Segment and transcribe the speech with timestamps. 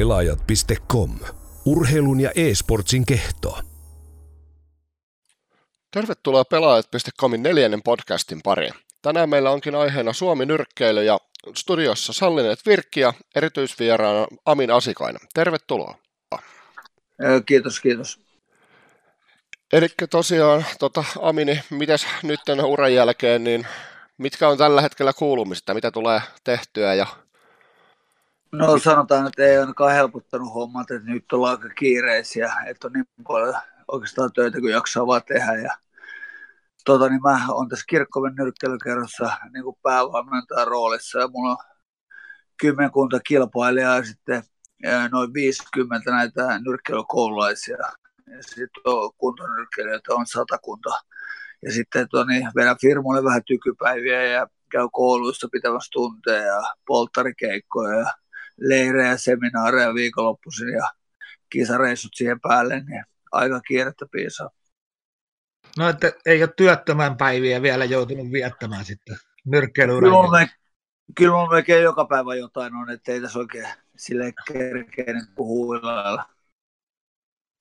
[0.00, 1.10] Pelaajat.com.
[1.64, 3.58] Urheilun ja e-sportsin kehto.
[5.90, 8.74] Tervetuloa Pelaajat.comin neljännen podcastin pariin.
[9.02, 11.18] Tänään meillä onkin aiheena Suomi nyrkkeily ja
[11.54, 15.20] studiossa Sallineet Virkki ja erityisvieraana Amin Asikainen.
[15.34, 15.94] Tervetuloa.
[17.46, 18.20] Kiitos, kiitos.
[19.72, 23.66] Eli tosiaan, tota, Amini, mitäs nyt tämän uran jälkeen, niin
[24.18, 27.06] mitkä on tällä hetkellä kuulumista, mitä tulee tehtyä ja
[28.52, 33.04] No sanotaan, että ei ainakaan helpottanut hommat, että nyt ollaan aika kiireisiä, että on niin
[33.28, 33.54] paljon
[33.88, 35.54] oikeastaan töitä kuin jaksaa vaan tehdä.
[35.54, 35.76] Ja,
[36.84, 41.56] tota, niin mä oon tässä Kirkkoven nyrkkeilykerrossa niin kuin päävalmentajan roolissa ja mulla on
[42.60, 44.42] kymmenkunta kilpailijaa ja sitten
[45.12, 47.76] noin 50 näitä nyrkkeilykoululaisia.
[47.76, 50.90] Ja sitten on kuntonyrkkeilijöitä on satakunta.
[51.62, 58.12] Ja sitten niin, vedän firmoille vähän tykypäiviä ja käy kouluissa pitämässä tunteja ja polttarikeikkoja ja
[58.60, 60.88] leirejä, seminaareja viikonloppuisin ja
[61.50, 64.50] kisareissut siihen päälle, niin aika kiirettä piisaa.
[65.78, 70.28] No, että ei ole työttömän päiviä vielä joutunut viettämään sitten nyrkkeilyuraan.
[70.28, 70.50] Kyllä, me,
[71.16, 76.24] kyllä on melkein joka päivä jotain on, että ei tässä oikein sille kerkeinen puhuilla.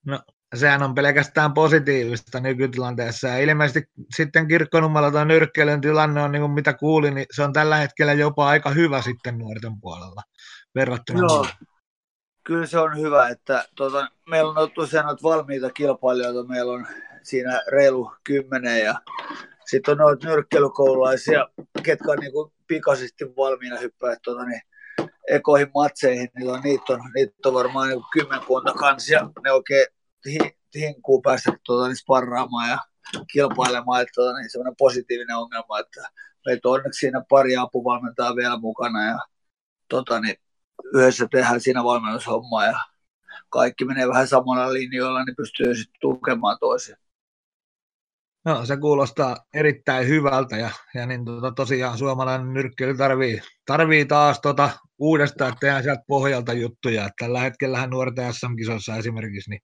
[0.05, 0.19] No,
[0.55, 3.27] sehän on pelkästään positiivista nykytilanteessa.
[3.27, 3.83] Ja ilmeisesti
[4.15, 8.13] sitten kirkkonummalla tuo nyrkkeilyn tilanne on, niin kuin mitä kuulin, niin se on tällä hetkellä
[8.13, 10.21] jopa aika hyvä sitten nuorten puolella
[10.75, 11.19] verrattuna.
[11.19, 11.47] Joo,
[12.43, 16.87] kyllä se on hyvä, että tuota, meillä on tosiaan noita valmiita kilpailijoita, meillä on
[17.23, 19.01] siinä reilu kymmenen ja
[19.65, 21.47] sitten on noita nyrkkeilykoululaisia,
[21.83, 22.31] ketkä on niin
[22.67, 24.61] pikaisesti valmiina hyppää tuota, niin
[25.29, 29.85] ekoihin matseihin, niin on, niitä, on, niitä on varmaan niin kymmenkunta kansia, ne oikein
[30.75, 32.77] hinkuu päästä tuota, niin sparraamaan ja
[33.33, 36.09] kilpailemaan, että tuota, niin semmoinen positiivinen ongelma, että
[36.45, 39.19] meitä on onneksi siinä pari apuvalmentajaa vielä mukana ja
[39.89, 40.35] tota, niin
[40.93, 42.79] yhdessä tehdään siinä valmennushommaa ja
[43.49, 47.01] kaikki menee vähän samalla linjoilla, niin pystyy sitten tukemaan toisiaan.
[48.45, 54.39] No, se kuulostaa erittäin hyvältä ja, ja niin tota, tosiaan suomalainen nyrkkeily tarvii, tarvii taas
[54.41, 54.69] tota,
[54.99, 57.09] uudestaan, että tehdään sieltä pohjalta juttuja.
[57.19, 59.61] Tällä hetkellä nuorten SM-kisoissa esimerkiksi niin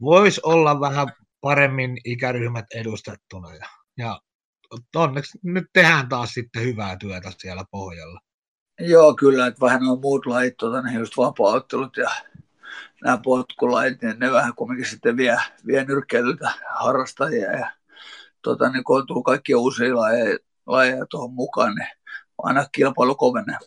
[0.00, 1.08] voisi olla vähän
[1.40, 3.54] paremmin ikäryhmät edustettuna.
[3.54, 3.66] Ja,
[3.98, 4.20] ja
[4.96, 8.20] onneksi nyt tehdään taas sitten hyvää työtä siellä pohjalla.
[8.78, 12.10] Joo, kyllä, että vähän on muut lajit, tuota, ne just vapauttelut ja
[13.04, 17.70] nämä potkulait, niin ne vähän kumminkin sitten vie, vie nyrkkeilyltä harrastajia ja
[18.42, 21.88] tota, niin koituu kaikki uusia lajeja, lajeja tuohon mukaan, niin
[22.42, 23.58] aina kilpailu kovenee.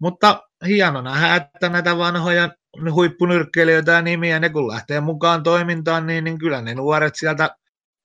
[0.00, 2.50] Mutta hieno nähdä, että näitä vanhoja
[2.92, 7.56] huippunyrkkeilijöitä ja nimiä, ne kun lähtee mukaan toimintaan, niin, niin kyllä ne nuoret sieltä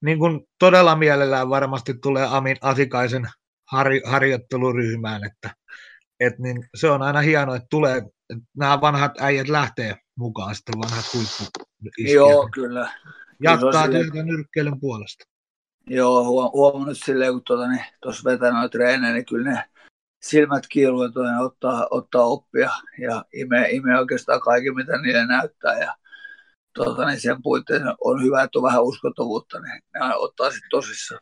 [0.02, 3.30] niin kuin todella mielellään varmasti tulee Amin Asikaisen
[3.72, 5.56] har, harjoitteluryhmään, että
[6.24, 8.12] et niin se on aina hienoa, että tulee, että
[8.58, 11.44] nämä vanhat äijät lähtee mukaan, sitten vanhat huippu
[11.98, 12.92] Joo, kyllä.
[13.44, 15.26] Jatkaa työtä nyrkkeilyn puolesta.
[15.88, 16.24] Joo,
[16.54, 19.64] huomannut silleen, kun tuota, niin, tuossa vetää noita treenejä, niin kyllä ne
[20.22, 21.02] silmät kiiluu
[21.46, 25.80] ottaa, ottaa oppia ja imee, imee oikeastaan kaiken, mitä niille näyttää.
[25.80, 25.96] Ja
[26.76, 31.22] tuota, niin sen puitteissa on hyvä, että on vähän uskottavuutta, niin ne ottaa sitten tosissaan.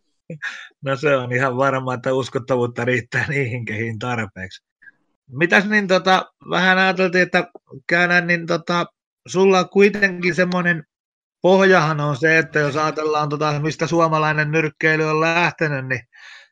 [0.81, 4.70] No se on ihan varma, että uskottavuutta riittää niihin kehiin tarpeeksi.
[5.31, 7.47] Mitäs niin tota, vähän ajateltiin, että
[7.87, 8.85] käydään, niin tota,
[9.27, 10.83] sulla on kuitenkin semmoinen
[11.41, 16.01] pohjahan on se, että jos ajatellaan, tota, mistä suomalainen nyrkkeily on lähtenyt, niin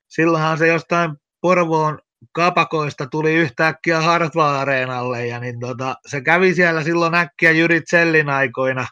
[0.07, 1.99] silloinhan se jostain Porvoon
[2.31, 8.87] kapakoista tuli yhtäkkiä Hartwall-areenalle, ja niin tota, se kävi siellä silloin äkkiä Jyri Tsellin aikoina.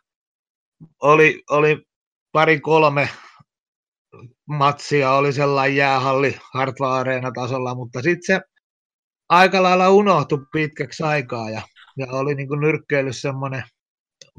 [1.02, 1.86] Oli, oli
[2.32, 3.10] pari kolme
[4.46, 7.04] matsia, oli sellainen jäähalli Hartwall
[7.36, 8.42] tasolla, mutta sitten se
[9.30, 11.62] aika lailla unohtui pitkäksi aikaa, ja,
[11.98, 13.64] ja oli niin kuin nyrkkeily semmoinen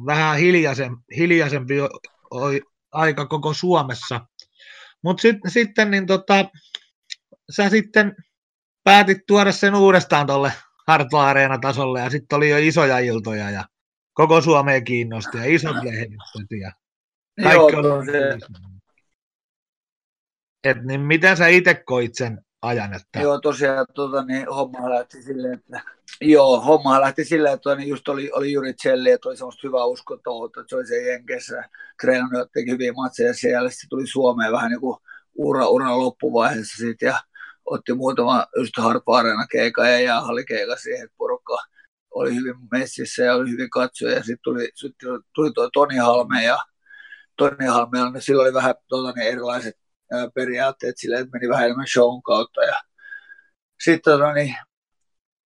[0.07, 1.75] vähän hiljaisen, hiljaisempi
[2.93, 4.21] aika koko Suomessa.
[5.03, 6.45] Mutta sit, sitten niin tota,
[7.51, 8.17] sä sitten
[8.85, 10.53] päätit tuoda sen uudestaan tuolle
[10.87, 13.65] Hartwa tasolle ja sitten oli jo isoja iltoja ja
[14.13, 16.73] koko Suomeen kiinnosti ja isot lehdistöt ja
[17.43, 18.07] kaikki Joo, oli...
[18.07, 18.39] Se...
[20.65, 22.95] Et, niin miten sä itse koit sen ajan?
[22.95, 23.21] Että...
[23.21, 25.83] Joo, tosiaan tota, niin, homma lähti silleen, että
[26.21, 29.85] Joo, homma lähti silleen, että niin just oli, oli juuri Celli, että oli semmoista hyvää
[29.85, 31.65] uskottavuutta, että se oli se Jenkessä
[32.03, 34.99] treenannut teki hyviä matseja siellä, sitten tuli Suomeen vähän niin kuin
[35.35, 37.21] ura, uran loppuvaiheessa sitten ja
[37.65, 41.59] otti muutama just Harp Arena keika ja jäähallikeika siihen, että porukka
[42.11, 44.97] oli hyvin messissä ja oli hyvin katsoja ja sitten tuli, sit
[45.35, 46.59] tuli tuo Toni Halme ja
[47.37, 49.75] Toni Halme, niin sillä oli vähän tuota, niin erilaiset
[50.35, 52.77] periaatteet silleen, että meni vähän enemmän shown kautta ja
[53.85, 54.57] sitten tota, niin,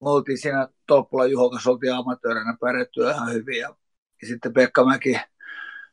[0.03, 3.59] me oltiin siinä Tolppula Juho kanssa, oltiin amatöörinä pärjätty ihan hyvin.
[3.59, 3.75] Ja,
[4.23, 5.21] ja sitten Pekka Mäki,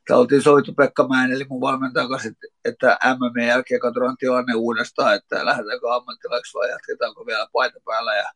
[0.08, 4.54] tai oltiin sovittu Pekka Mäen, eli mun valmentaja kanssa, että, että MM jälkeen katsotaan tilanne
[4.56, 8.16] uudestaan, että lähdetäänkö ammattilaiseksi vai jatketaanko vielä paita päällä.
[8.16, 8.32] Ja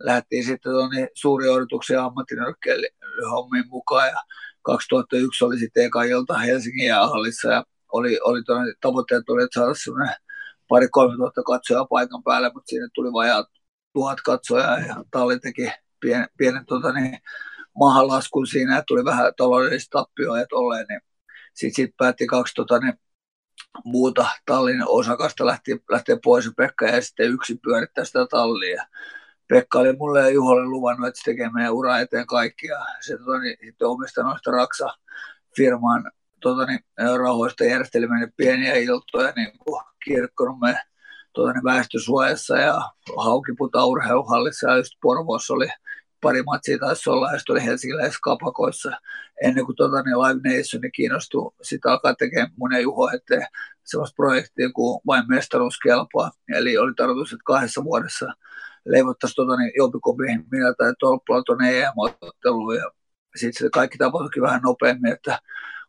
[0.00, 4.08] lähdettiin sitten tuonne suuri odotuksia ammattinyrkkeilyhommiin mukaan.
[4.08, 4.22] Ja
[4.62, 8.40] 2001 oli sitten eka ilta Helsingin jäähallissa ja oli, oli
[8.80, 10.14] tavoitteet oli, että saada semmoinen
[10.68, 13.44] pari kolme tuhatta katsojaa paikan päälle, mutta sinne tuli vajaa
[13.92, 15.70] tuhat katsojaa ja talli teki
[16.00, 17.18] pienen, pienen tota, niin,
[17.78, 21.00] mahalaskun siinä ja tuli vähän taloudellista tappioa ja tolleen, niin
[21.54, 22.94] sitten sit päätti kaksi tota, niin,
[23.84, 28.86] muuta tallin osakasta lähti, lähteä pois ja Pekka ja sitten yksi pyörittää sitä tallia.
[29.48, 33.18] Pekka oli mulle ja Juholle luvannut, että se tekee meidän ura eteen kaikki ja se
[33.18, 34.88] tota, niin, sitten noista Raksa
[35.56, 36.80] firman tota, niin,
[37.18, 40.80] rahoista järjesteli meille pieniä iltoja niin kuin kirkkonumme
[41.32, 42.80] tuota, niin väestösuojassa ja
[43.16, 45.68] Haukiputa urheiluhallissa ja just Porvoossa oli
[46.20, 48.92] pari matsia taisi olla ja sitten oli helsingiläisissä kapakoissa
[49.42, 53.46] ennen kuin tuota, niin Live Nation niin kiinnostui sitä alkaa tekemään mun ja Juho eteen
[53.84, 56.30] sellaista projektia kuin vain mestaruus kelpaa.
[56.54, 58.26] Eli oli tarkoitus, että kahdessa vuodessa
[58.84, 62.90] leivottaisiin tuota, niin jompikumpi minä tai Tolppala tuonne EM-otteluun ja
[63.36, 65.38] sitten kaikki tapahtuikin vähän nopeammin, että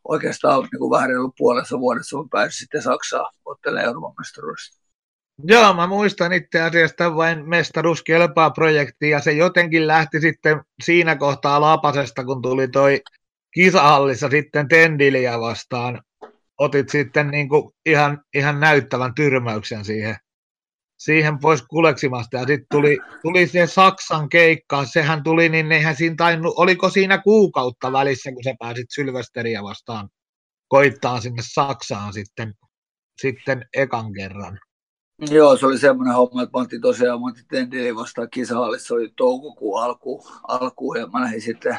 [0.04, 4.80] oikeastaan niin kuin vähän reilu puolessa vuodessa mä pääsin sitten Saksaan ottelemaan Euroopan mestaruudesta.
[5.44, 11.16] Joo, mä muistan itse asiassa vain mestaruus kelpaa projekti ja se jotenkin lähti sitten siinä
[11.16, 13.00] kohtaa Lapasesta, kun tuli toi
[13.54, 16.02] kisahallissa sitten Tendiliä vastaan.
[16.58, 20.16] Otit sitten niin kuin ihan, ihan näyttävän tyrmäyksen siihen,
[21.00, 26.14] siihen pois kuleksimasta ja sitten tuli, tuli se Saksan keikka, sehän tuli, niin eihän siinä
[26.18, 30.08] tainnut, oliko siinä kuukautta välissä, kun sä pääsit Sylvesteriä vastaan
[30.68, 32.54] koittaa sinne Saksaan sitten,
[33.20, 34.58] sitten ekan kerran.
[35.30, 39.12] Joo, se oli semmoinen homma, että mä otin tosiaan, mä otin Tendilin vastaan kisahallissa, oli
[39.16, 41.78] toukokuun alku, alkuun ja mä lähdin sitten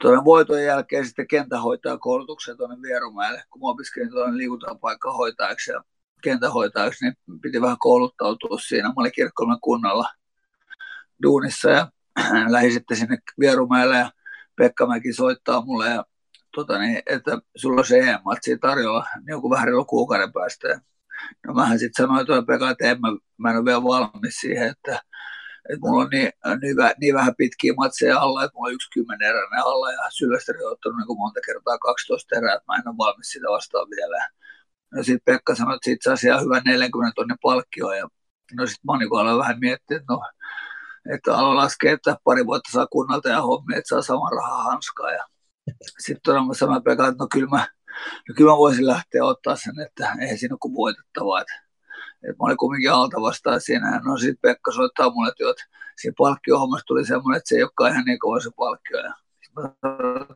[0.00, 5.84] tuonne voiton jälkeen sitten kentähoitajan koulutuksen tuonne Vierumäelle, kun mä opiskelin tuonne liikuntapaikkahoitajaksi ja
[6.22, 8.88] kentähoitajaksi, niin piti vähän kouluttautua siinä.
[8.88, 10.08] Mä olin kirkkoilman kunnalla
[11.22, 11.88] duunissa ja
[12.52, 14.10] lähdin sitten sinne Vierumäelle ja
[14.56, 16.04] Pekka Mäki soittaa mulle ja
[16.54, 20.68] tota niin, että sulla on se EM-matsi tarjolla niin joku vähän reilu kuukauden päästä.
[20.68, 20.80] Ja
[21.46, 24.68] no mähän sitten sanoin tuolle Pekka, että en mä, mä en ole vielä valmis siihen,
[24.68, 24.92] että,
[25.68, 29.28] että mulla on niin, niin, niin vähän pitkiä matseja alla, että mulla on yksi kymmenen
[29.28, 32.96] eräinen alla ja Sylvesteri on ottanut niin monta kertaa 12 erää, että mä en ole
[32.98, 34.28] valmis sitä vastaan vielä.
[34.94, 38.08] No sitten Pekka sanoi, että siitä saa siellä hyvä 40 tonne palkkio ja
[38.56, 40.20] no sitten mä niin vähän miettiä, että no,
[41.14, 45.10] että aloin laskea, että pari vuotta saa kunnalta ja hommia, että saa saman rahaa hanskaa.
[45.10, 45.24] Ja
[45.98, 47.66] sitten todella mä sanoin Pekka, että no kyllä mä,
[48.28, 51.40] no kyllä mä voisin lähteä ottaa sen, että ei siinä ole kuin voitettavaa.
[51.40, 51.54] Että,
[52.22, 53.94] että mä olin kumminkin alta vastaan siinä.
[53.94, 55.64] Ja no sitten Pekka soittaa mulle, että, että
[56.00, 58.98] siinä palkkiohommassa tuli semmoinen, että se ei olekaan ihan niin kova se palkkio.
[58.98, 59.14] Ja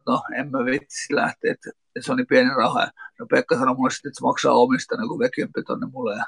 [0.06, 2.81] no en mä vitsi lähteä, että, että se on niin pieni raha.
[2.81, 2.90] Ja
[3.20, 6.16] no Pekka sanoi mulle sitten, että se maksaa omista niin kuin vekympi tonne mulle.
[6.16, 6.25] Ja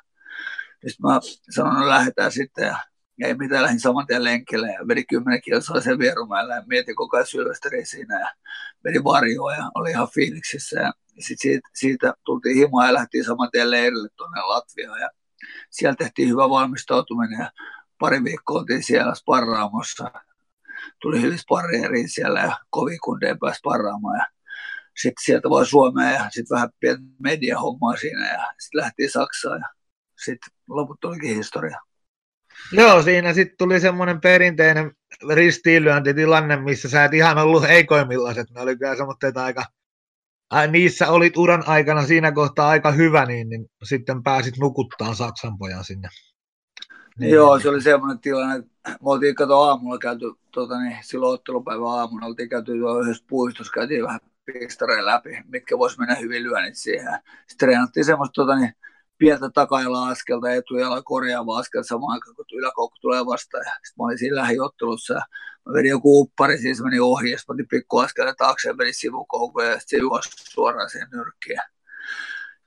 [0.89, 1.21] sitten mä
[1.51, 2.79] sanoin, no lähdetään sitten ja
[3.25, 7.17] ei mitään, lähdin saman tien lenkille ja vedin kymmenen kilsaa sen vierumäellä ja mietin koko
[7.17, 8.31] ajan Sylvesteriä siinä ja
[8.85, 10.81] vedin varjoa ja oli ihan fiiliksissä.
[10.81, 15.11] Ja sitten siitä, siitä, tultiin himaan ja lähtiin saman tien leirille tuonne Latviaan ja
[15.71, 17.51] siellä tehtiin hyvä valmistautuminen ja
[17.99, 20.11] pari viikkoa oltiin siellä sparraamossa
[21.01, 24.19] tuli hyvin sparrieriin siellä ja kovin kundeen pääsi sparraamaan.
[24.19, 24.27] Ja
[25.03, 29.69] sitten sieltä vaan Suomeen ja sitten vähän pientä mediahommaa siinä ja sitten lähti Saksaan ja
[30.25, 31.81] sitten loput olikin historia.
[32.73, 34.93] Joo, siinä sitten tuli semmoinen perinteinen
[35.35, 39.65] ristiinlyöntitilanne, missä sä et ihan ollut heikoimmillaan, että ne oli kyllä semmoitteet aika,
[40.71, 45.85] niissä olit uran aikana siinä kohtaa aika hyvä, niin, niin sitten pääsit nukuttaa Saksan pojan
[45.85, 46.09] sinne.
[47.19, 47.35] Niin.
[47.35, 51.87] Joo, se oli semmoinen tilanne, että me oltiin kato aamulla käyty, tota niin, silloin ottelupäivän
[51.87, 54.21] aamuna oltiin käyty yhdessä puistossa, käytiin vähän
[54.53, 57.19] pistareja läpi, mitkä vois mennä hyvin lyönnit siihen.
[57.47, 58.73] Sitten treenattiin semmoista tota niin,
[59.19, 63.65] pientä takajalla askelta, etujalla korjaava askel samaan aikaan, kun yläkoukku tulee vastaan.
[63.67, 65.23] Ja sitten mä olin siinä lähiottelussa ja
[65.67, 68.95] mä vedin joku uppari, siis meni ohi ja sitten otin pikku askeleen taakse ja vedin
[68.95, 71.61] sivukoukku ja sitten se juosi suoraan siihen nyrkkiin.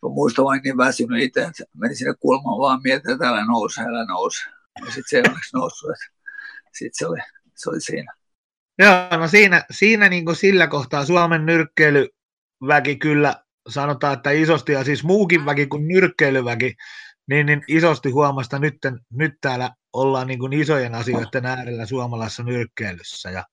[0.01, 3.81] Mä muistan vain niin väsynyt itse, että menin sinne kulmaan vaan mietin, että älä nouse,
[3.81, 4.43] älä nouse.
[4.79, 5.91] Ja sitten se ei onneksi noussut.
[6.73, 7.19] Sitten se oli,
[7.55, 8.13] se oli siinä.
[8.79, 13.35] Joo, no siinä, siinä niin kuin sillä kohtaa Suomen nyrkkeilyväki kyllä
[13.69, 16.75] sanotaan, että isosti, ja siis muukin väki kuin nyrkkeilyväki,
[17.27, 18.75] niin, niin isosti huomasta nyt,
[19.13, 23.31] nyt täällä ollaan niin kuin isojen asioiden äärellä suomalaisessa nyrkkeilyssä.
[23.31, 23.43] Ja,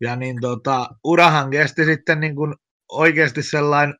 [0.00, 2.54] ja niin tota, urahan kesti sitten niin kuin
[2.88, 3.94] oikeasti sellainen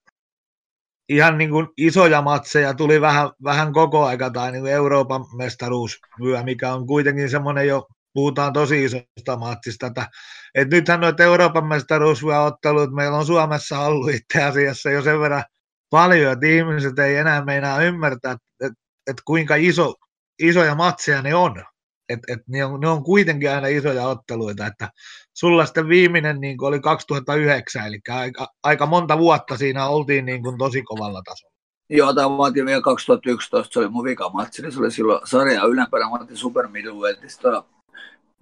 [1.09, 6.43] ihan niin kuin isoja matseja tuli vähän, vähän koko aika tai niin kuin Euroopan mestaruusvyö,
[6.43, 9.87] mikä on kuitenkin semmoinen jo puhutaan tosi isosta matsista.
[9.87, 10.09] Että,
[10.55, 15.45] et nythän noita Euroopan mestaruusvuottelut meillä on Suomessa ollut itse asiassa jo sen verran
[15.91, 18.73] paljon, että ihmiset ei enää meinaa ymmärtää, että et,
[19.07, 19.95] et kuinka iso,
[20.43, 21.65] isoja matseja ne on.
[22.09, 24.89] Et, et ne, on, ne on kuitenkin aina isoja otteluita, että
[25.35, 30.59] sulla sitten viimeinen niin oli 2009, eli aika, aika monta vuotta siinä oltiin niin kuin
[30.59, 31.55] tosi kovalla tasolla.
[31.91, 36.05] Joo, tämä vaatii vielä 2011, se oli mun vikamatsi, niin se oli silloin sarja ylempänä,
[36.05, 37.65] mä otin Super Middleweighista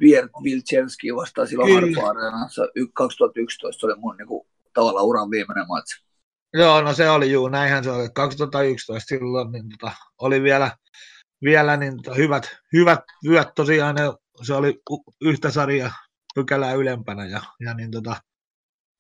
[0.01, 5.69] Viert Vilchevski vastaan silloin Harpo Areenassa 2011, se oli mun niin kuin, tavallaan uran viimeinen
[5.69, 6.05] matsi.
[6.55, 8.09] Joo, no se oli juu, näinhän se oli.
[8.15, 10.71] 2011 silloin niin tota, oli vielä,
[11.45, 13.97] vielä niin tota, hyvät, hyvät vyöt tosiaan,
[14.43, 14.83] se oli
[15.21, 15.93] yhtä sarjaa
[16.35, 18.17] pykälää ylempänä ja, ja niin tota,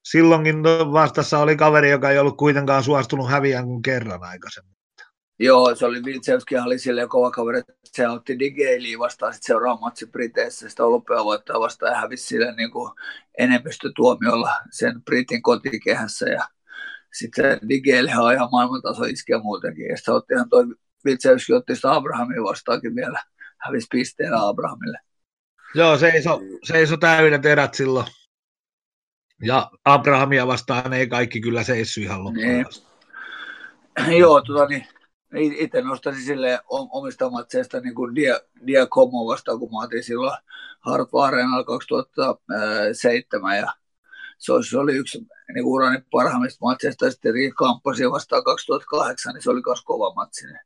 [0.04, 4.76] silloinkin vastassa oli kaveri, joka ei ollut kuitenkaan suostunut häviään kuin kerran aikaisemmin.
[5.42, 9.80] Joo, se oli Viltsevski oli silleen kova kaveri, että se otti Digeiliin vastaan sitten seuraava
[9.80, 12.92] matsi Briteissä, sitä olympiavoittaa vastaan ja hävisi sille niin kuin
[13.38, 16.44] enemmistötuomiolla sen Britin kotikehässä ja
[17.12, 20.64] sitten Digeili on ihan maailmantaso iskeä muutenkin ja sitten otti ihan toi
[21.04, 23.22] Viltsevski otti sitä Abrahamin vastaankin vielä,
[23.58, 24.98] hävisi pisteellä Abrahamille.
[25.74, 28.06] Joo, seiso, seiso täydet erät silloin.
[29.42, 32.46] Ja Abrahamia vastaan ei kaikki kyllä seissy ihan loppuun.
[32.46, 32.66] Niin.
[34.18, 34.86] Joo, tota niin,
[35.36, 40.38] itse nostaisin sille omista matseista niin kuin Dia, Dia Como vastaan, kun mä otin silloin
[40.80, 43.72] Hartwa Areenalla 2007 ja
[44.38, 45.18] se, olisi, se oli yksi
[45.54, 47.10] niin kuin urani parhaimmista matseista.
[47.10, 50.46] Sitten Riik Kamppasia vastaan 2008, niin se oli myös kova matsi.
[50.46, 50.60] Niin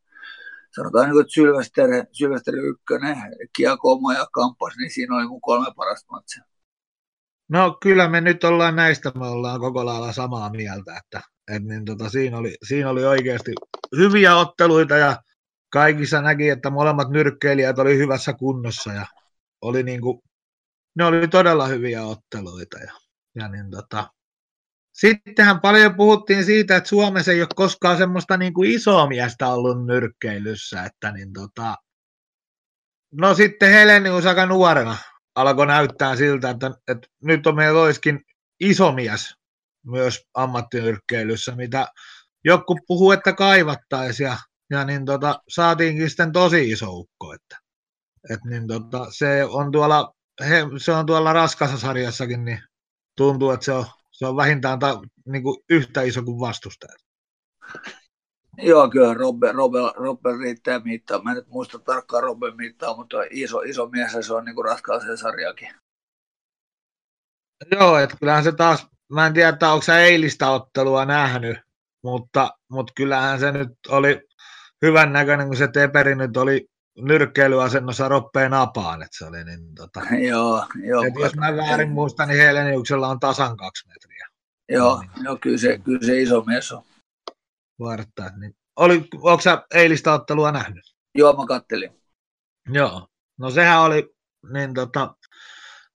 [0.76, 3.16] sanotaan, niin että Sylvester, Sylvester Ykkönen,
[3.56, 6.42] Kiakomo ja Kampas, niin siinä oli mun kolme parasta matsia.
[7.48, 11.84] No kyllä me nyt ollaan näistä, me ollaan koko lailla samaa mieltä, että, että niin
[11.84, 13.52] tota, siinä, oli, siinä oli oikeasti
[13.96, 15.22] hyviä otteluita ja
[15.70, 19.06] kaikissa näki, että molemmat nyrkkeilijät oli hyvässä kunnossa ja
[19.60, 20.18] oli niin kuin,
[20.94, 22.78] ne oli todella hyviä otteluita.
[22.78, 22.92] Ja,
[23.34, 24.06] ja niin tota,
[24.96, 29.86] Sittenhän paljon puhuttiin siitä, että Suomessa ei ole koskaan semmoista niin kuin isoa miestä ollut
[29.86, 31.74] nyrkkeilyssä, että niin tota,
[33.12, 34.96] no sitten Helenius aika nuorena
[35.34, 38.20] alkoi näyttää siltä, että, että nyt on meillä olisikin
[38.60, 39.34] iso mies
[39.86, 41.88] myös ammattinyrkkeilyssä, mitä
[42.44, 44.36] joku puhuu, että kaivattaisiin ja,
[44.70, 47.58] ja niin tota, saatiinkin sitten tosi iso ukko, että,
[48.30, 50.14] että niin tota, se on tuolla
[50.48, 52.60] he, se on tuolla raskassa sarjassakin, niin
[53.16, 53.86] tuntuu, että se on
[54.18, 56.96] se on vähintään ta, niin kuin yhtä iso kuin vastustaja.
[58.58, 61.22] Joo, kyllä Robbe, Robbe, Robbe riittää mittaa.
[61.22, 65.18] Mä en nyt muista tarkkaan Robbe mittaa, mutta iso, iso mies se on niin raskaaseen
[65.18, 65.74] sarjakin.
[67.70, 71.58] Joo, että kyllähän se taas, mä en tiedä, että onko sä eilistä ottelua nähnyt,
[72.02, 74.20] mutta, mutta kyllähän se nyt oli
[74.82, 80.00] hyvän näköinen, kun se Teperi nyt oli nyrkkeilyasennossa roppeen apaan, että se oli niin tota...
[80.30, 81.02] joo, joo.
[81.02, 84.26] Et jos mä väärin muistan, niin Heleniuksella on tasan kaksi metriä.
[84.68, 85.24] Joo, niin.
[85.24, 86.82] joo kyllä, se, kyllä se iso mies on.
[87.80, 88.56] Varttaa, niin.
[88.76, 90.84] Oli, onko sä eilistä ottelua nähnyt?
[91.14, 92.02] Joo, mä kattelin.
[92.68, 93.08] Joo,
[93.38, 94.14] no sehän oli,
[94.52, 95.14] niin tota,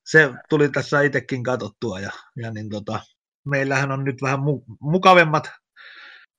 [0.05, 2.99] se tuli tässä itsekin katsottua ja, ja niin tota,
[3.45, 5.49] meillähän on nyt vähän mu- mukavemmat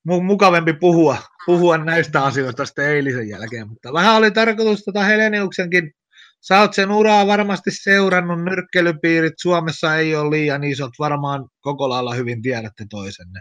[0.04, 1.16] mukavempi puhua,
[1.46, 5.92] puhua näistä asioista sitten eilisen jälkeen, mutta vähän oli tarkoitus tota Heleniuksenkin,
[6.40, 12.14] sä oot sen uraa varmasti seurannut, nyrkkelypiirit Suomessa ei ole liian isot, varmaan koko lailla
[12.14, 13.40] hyvin tiedätte toisenne.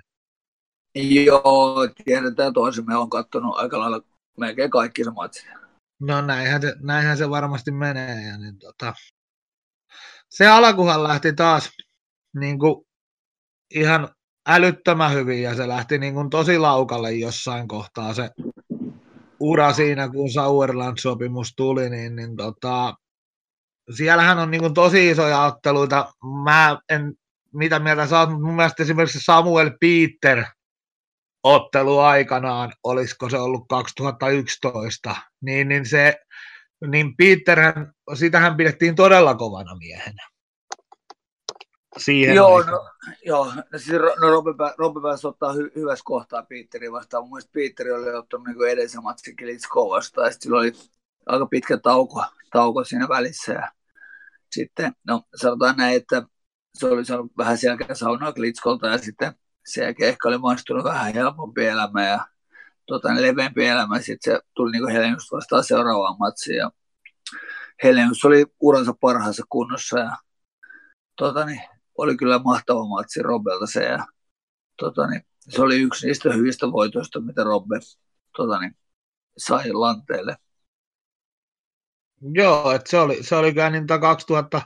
[0.96, 4.02] Joo, tiedetään toisemme, on katsonut aika lailla
[4.38, 5.48] melkein kaikki se matsit.
[6.02, 8.28] No näinhän se, näinhän se varmasti menee.
[8.28, 8.94] Ja niin tota,
[10.32, 11.70] se alkuhan lähti taas
[12.40, 12.88] niin kuin
[13.76, 14.10] ihan
[14.48, 18.30] älyttömän hyvin ja se lähti niin kuin tosi laukalle jossain kohtaa se
[19.40, 22.94] ura siinä, kun Sauerland-sopimus tuli, niin, niin tota,
[23.96, 26.14] siellähän on niin kuin tosi isoja otteluita.
[26.44, 27.14] Mä en,
[27.54, 30.46] mitä mieltä sä mutta mun mielestä esimerkiksi Samuel Peter
[31.44, 36.16] ottelu aikanaan, olisiko se ollut 2011, niin, niin se,
[36.88, 40.32] niin Peterhän, sitähän pidettiin todella kovana miehenä
[41.98, 42.90] siihen Joo, no,
[43.26, 43.46] joo.
[43.46, 47.24] No, siis no, Robbe, Robbe pääsi ottaa hy, hyvässä kohtaa Peterin vastaan.
[47.24, 50.72] Mun mielestä Peter oli ottanut niin edellisen matsin Klitskoa vastaan, ja sillä oli
[51.26, 53.54] aika pitkä tauko, tauko siinä välissä.
[53.54, 53.72] Ja
[54.52, 56.24] sitten, no sanotaan näin, että
[56.74, 59.34] se oli saanut vähän selkeä saunaa Klitskolta, ja sitten
[59.66, 62.26] sen jälkeen ehkä oli maistunut vähän helpompi elämä ja
[62.92, 64.00] tota, leveämpi elämä.
[64.00, 66.72] Sitten se tuli niin Helenius vastaan seuraavaan matsiin, ja
[67.84, 70.18] Helenius oli uransa parhaassa kunnossa, ja
[71.18, 71.62] tota, niin,
[71.98, 73.84] oli kyllä mahtava matsi Robelta se.
[73.84, 74.06] Ja,
[74.78, 77.80] tota, niin, se oli yksi niistä hyvistä voitoista, mitä Robbe
[78.38, 78.76] tota, niin,
[79.38, 80.36] sai lanteelle.
[82.34, 84.62] Joo, että se oli, se oli niin 2000,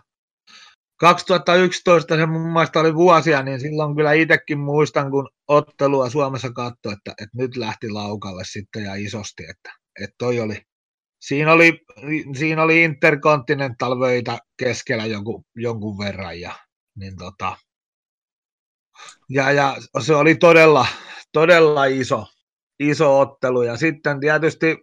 [1.00, 6.94] 2011 se mun mielestä oli vuosia, niin silloin kyllä itsekin muistan, kun ottelua Suomessa katsoi,
[6.94, 9.72] että, että nyt lähti laukalle sitten ja isosti, että,
[10.02, 10.62] että toi oli,
[11.22, 11.80] siinä oli,
[12.38, 16.56] siinä oli Intercontinental vöitä keskellä jonkun, jonkun verran ja,
[17.00, 17.58] niin tota,
[19.30, 20.88] ja, ja se oli todella,
[21.32, 22.26] todella iso,
[22.80, 24.78] iso ottelu ja sitten tietysti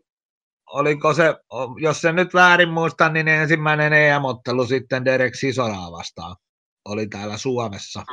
[0.72, 1.34] oliko se,
[1.80, 6.36] jos se nyt väärin muista, niin ensimmäinen EM-ottelu sitten Derek Sisoraa vastaan
[6.84, 8.04] oli täällä Suomessa.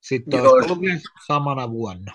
[0.00, 0.52] Sitten Joo.
[0.52, 0.84] olisi ollut
[1.26, 2.12] samana vuonna.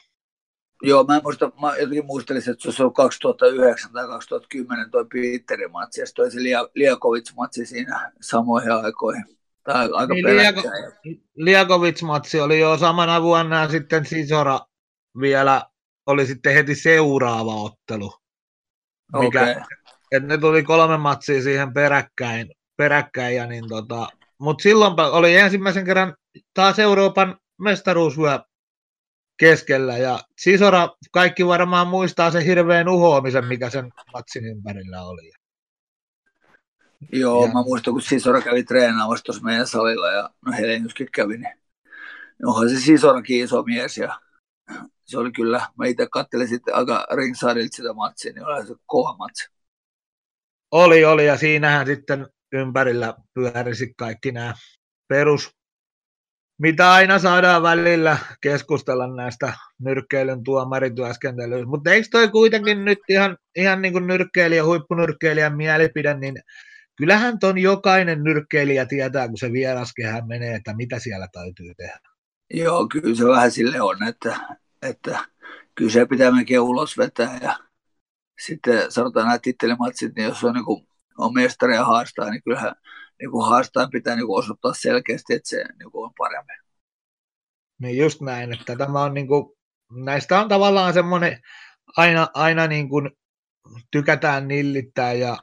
[0.82, 6.02] Joo, mä, muista, mä jotenkin muistelisin, että se on 2009 tai 2010 toi Peterin matsi,
[6.02, 6.40] ja toi se
[6.76, 9.26] Liakovic-matsi siinä samoihin aikoihin.
[9.64, 14.60] Tai aika niin, Liakovic-matsi oli jo samana vuonna, ja sitten Sisora
[15.22, 15.62] vielä
[16.06, 18.14] oli sitten heti seuraava ottelu.
[19.20, 19.64] Mikä, okay.
[20.12, 24.08] että ne tuli kolme matsia siihen peräkkäin, peräkkäin ja niin tota,
[24.40, 26.16] mutta silloin oli ensimmäisen kerran
[26.54, 28.40] taas Euroopan mestaruusvyö
[29.38, 35.32] keskellä ja Sisora, kaikki varmaan muistaa sen hirveän uhoamisen, mikä sen matsin ympärillä oli.
[37.12, 37.54] Joo, ja...
[37.54, 41.58] mä muistan, kun Sisora kävi treenaamassa tuossa meidän salilla ja no Heleniuskin kävi, niin
[42.46, 44.20] onhan se Sisorakin iso mies ja
[45.06, 49.18] se oli kyllä, mä itse katselin sitten aika ringsidilta sitä matsia, niin oli se kova
[49.18, 49.50] matsi.
[50.72, 54.54] Oli, oli, ja siinähän sitten ympärillä pyörisi kaikki nämä
[55.08, 55.55] perus,
[56.58, 61.68] mitä aina saadaan välillä keskustella näistä nyrkkeilyn tuomarityöskentelyistä.
[61.68, 66.36] Mutta eikö toi kuitenkin nyt ihan, ihan niin kuin nyrkkeilijä, huippunyrkkeilijän mielipide, niin
[66.96, 72.00] kyllähän ton jokainen nyrkkeilijä tietää, kun se vieraskehään menee, että mitä siellä täytyy tehdä.
[72.54, 74.40] Joo, kyllä se vähän sille on, että
[74.82, 75.26] että
[75.76, 77.60] kyllä se pitää melkein ulos vetää ja
[78.46, 82.76] sitten sanotaan nämä tittelimatsit, niin jos on, niin kuin, on mestari ja haastaa, niin kyllähän
[83.20, 86.58] niin kuin haastajan pitää niin kuin osoittaa selkeästi, että se niin kuin on paremmin.
[87.82, 89.46] Niin just näin, että tämä on niin kuin,
[90.06, 91.40] näistä on tavallaan semmoinen,
[91.98, 93.12] aina, aina niin kuin
[93.92, 95.38] tykätään nillittää ja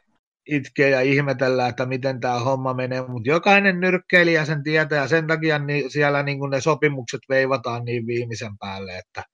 [0.48, 5.26] itkeä ja ihmetellä, että miten tämä homma menee, mutta jokainen nyrkkeilijä sen tietää ja sen
[5.26, 9.24] takia niin siellä niin kuin ne sopimukset veivataan niin viimeisen päälle, että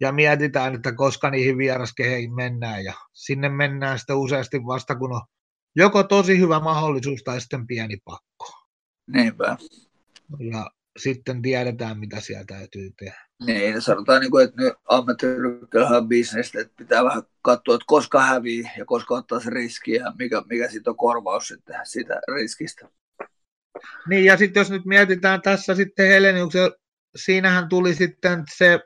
[0.00, 5.22] ja mietitään, että koska niihin vieraskeheihin mennään ja sinne mennään sitten useasti vasta, kun on
[5.76, 8.66] joko tosi hyvä mahdollisuus tai sitten pieni pakko.
[9.06, 9.56] Niinpä.
[10.38, 13.26] Ja sitten tiedetään, mitä sieltä täytyy tehdä.
[13.46, 18.20] Niin, sanotaan, niin kuin, että nyt ammattirykkäillähän on bisnestä, että pitää vähän katsoa, että koska
[18.20, 22.88] hävii ja koska ottaa se riski ja mikä, mikä sitten on korvaus sitten siitä riskistä.
[24.08, 26.72] Niin, ja sitten jos nyt mietitään tässä sitten Heleniuksen,
[27.16, 28.80] siinähän tuli sitten se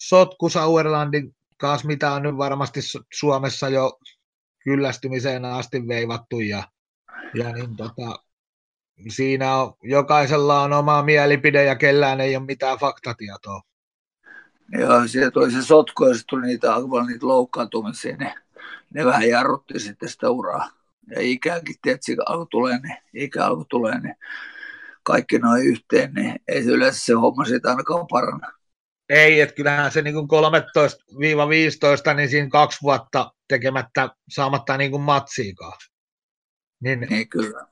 [0.00, 2.80] sotku Sauerlandin kanssa, mitä on nyt varmasti
[3.14, 3.98] Suomessa jo
[4.64, 6.62] kyllästymiseen asti veivattu ja,
[7.34, 8.18] ja niin tota,
[9.08, 13.60] siinä on, jokaisella on oma mielipide ja kellään ei ole mitään faktatietoa.
[14.72, 16.68] Joo, siellä tuli se sotku ja tuli niitä,
[17.06, 18.32] niitä loukkaantumisia, niin
[18.94, 20.70] ne vähän jarrutti sitten sitä uraa.
[21.10, 24.14] Ja ikäänkin, tietysti alkoi tulee, niin ikä alkoi tulee, niin
[25.02, 28.52] kaikki noin yhteen, niin ei yleensä se homma siitä ainakaan paranna.
[29.08, 35.78] Ei, että kyllähän se niin 13-15, niin siinä kaksi vuotta tekemättä saamatta niin kuin matsiikaan.
[36.82, 37.66] Niin, niin kyllä.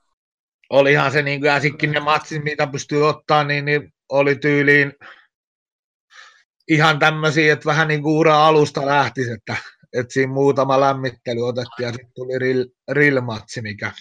[0.69, 1.41] Olihan se niin
[1.79, 4.93] kuin ne matsit, mitä pystyy ottaa, niin, niin oli tyyliin
[6.67, 9.55] ihan tämmöisiä, että vähän niin kuin ura alusta lähtisi, että,
[9.93, 13.91] että siinä muutama lämmittely otettiin ja sitten tuli rill, rill-matsi, mikä,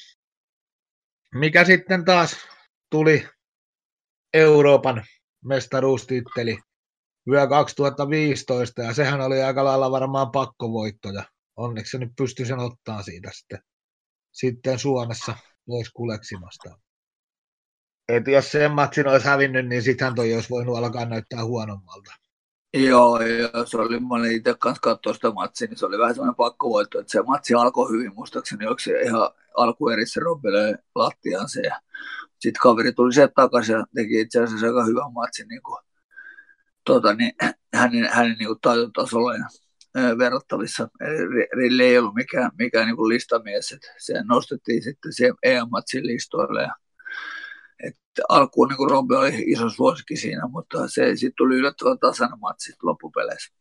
[1.34, 2.36] mikä sitten taas
[2.90, 3.28] tuli
[4.34, 5.04] Euroopan
[5.44, 6.58] mestaruustitteli
[7.30, 11.24] vyö 2015 ja sehän oli aika lailla varmaan pakkovoittoja.
[11.56, 13.58] Onneksi se nyt pystyi sen ottaa siitä sitten,
[14.32, 16.78] sitten Suomessa pois kuleksimasta.
[18.08, 22.12] Et jos sen matsin olisi hävinnyt, niin sittenhän toi olisi voinut alkaa näyttää huonommalta.
[22.74, 26.14] Joo, joo, se oli, mä olin itse kanssa katsoa sitä matsia, niin se oli vähän
[26.14, 31.60] semmoinen pakkovoitto, että se matsi alkoi hyvin, muistaakseni, onko se ihan alkuerissä Robbelee lattiaan se,
[31.60, 31.80] ja
[32.38, 35.78] sitten kaveri tuli sieltä takaisin ja teki itse asiassa aika hyvän matsin niin kuin,
[36.84, 37.32] tota, niin,
[37.74, 39.48] hänen, hänen niin taitotasolla ja
[40.18, 40.88] verrattavissa.
[41.00, 46.62] Eli Rille ei ollut mikään, mikään niin listamies, että se nostettiin sitten siihen EM-matsin listoille
[46.62, 46.74] ja
[47.82, 52.72] että alkuun niin Robbe oli iso suosikki siinä, mutta se sitten tuli yllättävän tasainen matsi
[52.82, 53.54] loppupeleissä.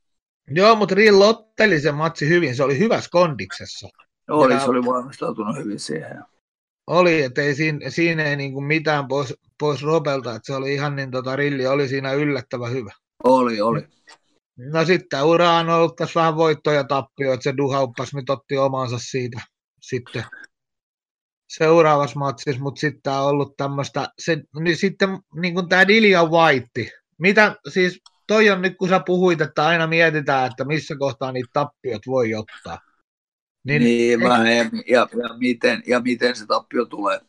[0.48, 3.90] Joo, mutta Rill otteli sen matsi hyvin, se oli hyvässä kondiksessa.
[4.30, 4.60] Oli, ja...
[4.60, 6.24] se oli valmistautunut hyvin siihen.
[6.88, 10.96] Oli, että ei siinä, siinä ei niin mitään pois, pois Robelta, että se oli ihan
[10.96, 12.92] niin, tota, Rilli oli siinä yllättävän hyvä.
[13.24, 13.88] Oli, oli.
[14.58, 18.98] No sitten ura on ollut tässä vähän voittoja tappio, että se duhauppas nyt otti omansa
[19.00, 19.42] siitä
[19.82, 20.24] sitten.
[21.58, 25.10] seuraavassa matsissa, mutta sitten on ollut tämmöistä, se, niin sitten
[25.42, 29.88] niin kuin tämä Dilia White, mitä siis toi on nyt kun sä puhuit, että aina
[29.88, 32.80] mietitään, että missä kohtaa niitä tappiot voi ottaa.
[33.64, 37.20] Niin, niin vähän, ja, ja, miten, ja miten se tappio tulee.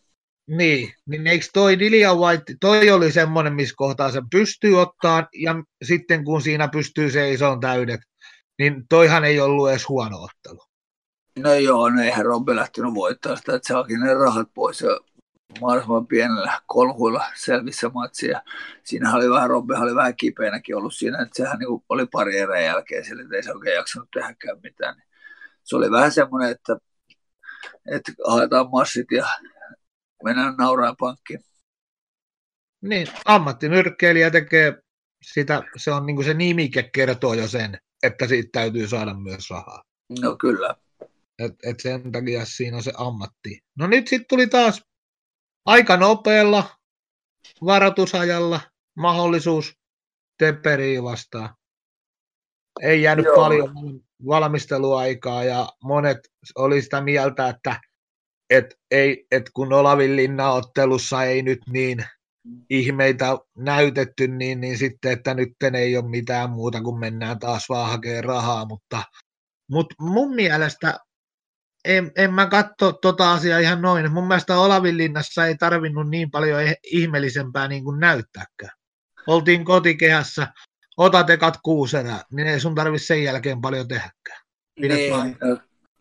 [0.46, 5.54] Niin, niin eikö toi Dilia White, toi oli semmoinen, missä kohtaa sen pystyy ottaa, ja
[5.84, 8.00] sitten kun siinä pystyy seisoon täydet,
[8.58, 10.60] niin toihan ei ollut edes huono ottelu.
[11.38, 15.00] No joo, no eihän Robbe lähtenyt voittaa sitä, että saakin ne rahat pois ja
[15.60, 18.42] mahdollisimman pienellä kolhuilla selvissä matsia.
[18.84, 22.64] Siinä oli vähän, Robbe oli vähän kipeänäkin ollut siinä, että sehän niin oli pari erän
[22.64, 25.02] jälkeen sille, että ei se oikein jaksanut tehdäkään mitään.
[25.62, 26.76] Se oli vähän semmoinen, että,
[27.90, 29.26] että haetaan massit ja
[30.24, 31.40] mennään nauraa pankkiin.
[32.80, 34.82] Niin, ammattinyrkkeilijä tekee
[35.22, 39.50] sitä, se on niin kuin se nimike kertoo jo sen, että siitä täytyy saada myös
[39.50, 39.82] rahaa.
[40.20, 40.74] No kyllä.
[41.38, 43.60] Et, et sen takia siinä on se ammatti.
[43.78, 44.82] No nyt sitten tuli taas
[45.64, 46.64] aika nopealla
[47.64, 48.60] varoitusajalla
[48.96, 49.78] mahdollisuus
[50.38, 51.54] Teperiin vastaan.
[52.80, 53.36] Ei jäänyt Joo.
[53.36, 53.74] paljon
[54.26, 56.18] valmisteluaikaa ja monet
[56.54, 57.80] oli sitä mieltä, että
[58.52, 62.04] et, ei, et kun Olavin linnaottelussa ei nyt niin
[62.70, 67.90] ihmeitä näytetty, niin, niin sitten, että nyt ei ole mitään muuta kuin mennään taas vaan
[67.90, 69.02] hakemaan rahaa, mutta,
[69.70, 70.98] mutta mun mielestä
[71.84, 74.12] en, en mä katso tota asiaa ihan noin.
[74.12, 78.76] Mun mielestä Olavinlinnassa ei tarvinnut niin paljon eh, ihmeellisempää niin kuin näyttääkään.
[79.26, 80.48] Oltiin kotikehässä,
[80.96, 84.40] otat ekat kuusi erää, niin ei sun tarvitse sen jälkeen paljon tehdäkään.
[84.94, 85.36] niin,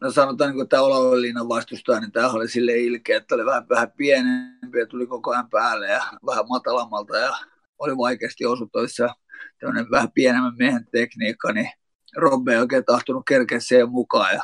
[0.01, 3.69] no, no, sanotaan, niin tämä Olavinlinnan vastustaja, niin tämä oli sille ilkeä, että oli vähän,
[3.69, 7.37] vähän pienempi ja tuli koko ajan päälle ja vähän matalammalta ja
[7.79, 9.15] oli vaikeasti osuttavissa.
[9.59, 11.69] Tämmöinen vähän pienemmän miehen tekniikka, niin
[12.17, 14.43] Robbe ei oikein tahtonut kerkeä siihen mukaan ja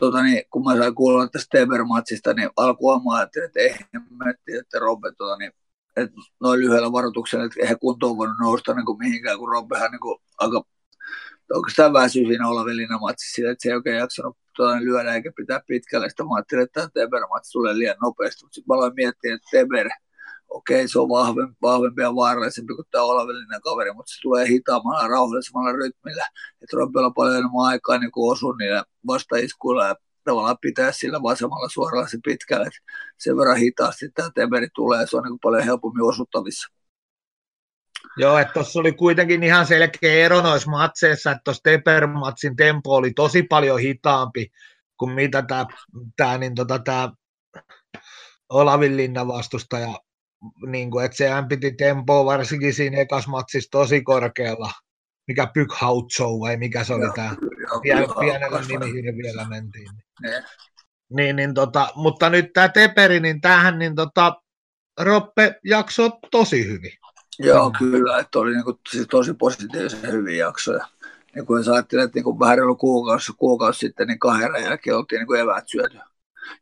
[0.00, 4.78] tota, niin, kun mä sain kuulla tästä Teber-matsista, niin alkuun ajattelin, että ei hemmetti, että
[4.78, 5.52] Robbe tota, niin,
[5.96, 10.00] että noin lyhyellä varoituksella, että eihän kuntoon voinut nousta niin kuin mihinkään, kun Robbehan niin
[10.00, 10.62] kuin, aika
[11.54, 16.08] oikeastaan väsyi siinä Olavelina matsissa että se ei oikein jaksanut tuota, lyödä eikä pitää pitkälle.
[16.08, 19.88] Sitten mä ajattelin, että Teber-matsi tulee liian nopeasti, mutta sitten mä aloin miettiä, että Teber–
[20.50, 25.02] okei, se on vahvempi, vahvempi ja vaarallisempi kuin tämä olavellinen kaveri, mutta se tulee hitaammalla
[25.02, 26.26] ja rauhallisemmalla rytmillä.
[26.62, 31.68] Että Robbella paljon enemmän aikaa niin kuin osua niillä vastaiskuilla ja tavallaan pitää sillä vasemmalla
[31.68, 32.66] suoralla se pitkälle.
[32.66, 32.78] Että
[33.18, 36.79] sen verran hitaasti tämä teberi tulee, se on niin kuin paljon helpommin osuttavissa.
[38.16, 43.12] Joo, että tuossa oli kuitenkin ihan selkeä ero noissa matseissa, että tuossa Teper-matsin tempo oli
[43.12, 44.50] tosi paljon hitaampi
[44.96, 45.66] kuin mitä tämä,
[46.16, 47.12] tämä, niin tota, tämä
[48.48, 49.94] Olavin linnan vastustaja
[50.66, 54.72] niin kuin, että sehän piti tempoa varsinkin siinä ekas matsissa tosi korkealla,
[55.28, 57.36] mikä Pykhautso vai mikä se oli tämä,
[57.82, 59.90] Pien, pienellä nimihin vielä mentiin.
[60.22, 60.42] Niin,
[61.10, 64.42] niin, niin tota, mutta nyt tämä Teperi, niin tämähän niin tota,
[65.00, 66.92] Roppe jakso tosi hyvin.
[67.46, 70.86] Joo, kyllä, että oli niin kuin, siis tosi positiivisen hyviä jaksoja.
[71.34, 75.18] Niin kuin jos ajattelin, että niin kuin vähän kuukausi, kuukausi sitten, niin kahden jälkeen oltiin
[75.18, 75.96] niin kuin eväät syöty.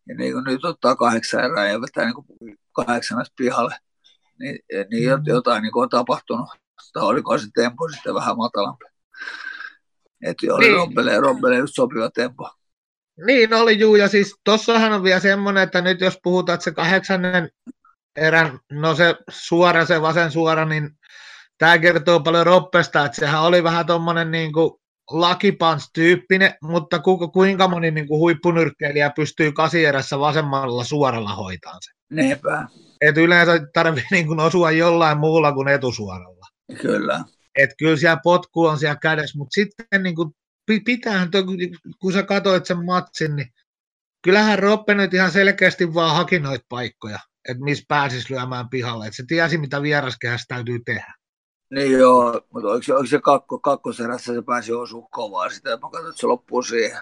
[0.08, 3.74] Ja niin kuin nyt ottaa kahdeksan erää ja vetää niin kuin kahdeksanas pihalle,
[4.38, 4.58] niin,
[4.90, 5.22] niin mm.
[5.26, 6.48] jotain niin on tapahtunut.
[6.92, 8.84] Tai oliko se tempo sitten vähän matalampi.
[10.22, 10.76] Että oli niin.
[10.76, 12.50] Robbelle, Robbelle just sopiva tempo.
[13.26, 16.70] Niin oli juu, ja siis tossahan on vielä semmoinen, että nyt jos puhutaan, että se
[16.70, 17.50] kahdeksannen
[18.16, 20.90] erän, no se suora, se vasen suora, niin
[21.58, 24.70] tämä kertoo paljon Roppesta, että sehän oli vähän tuommoinen niin kuin
[25.10, 31.94] lakipans-tyyppinen, mutta ku, kuinka moni niin kuin huippunyrkkeilijä pystyy kasierässä vasemmalla suoralla hoitamaan sen?
[32.12, 32.66] Niinpä.
[33.00, 36.46] Et yleensä tarvii niin kuin osua jollain muulla kuin etusuoralla.
[36.82, 37.24] Kyllä.
[37.58, 40.30] Et kyllä siellä potku on siellä kädessä, mutta sitten niin kuin
[40.84, 41.30] pitäähän,
[42.00, 43.48] kun sä katsoit sen matsin, niin
[44.22, 49.06] kyllähän Roppe nyt ihan selkeästi vaan haki noita paikkoja, että missä pääsisi lyömään pihalle.
[49.06, 51.14] Että se tiesi, mitä vieraskehässä täytyy tehdä.
[51.74, 55.76] Niin joo, mutta oliko se, oliko se kakko, kakkoserässä se pääsi osumaan kovaa sitä, mä
[55.76, 57.00] katsoin, että se loppuu siihen.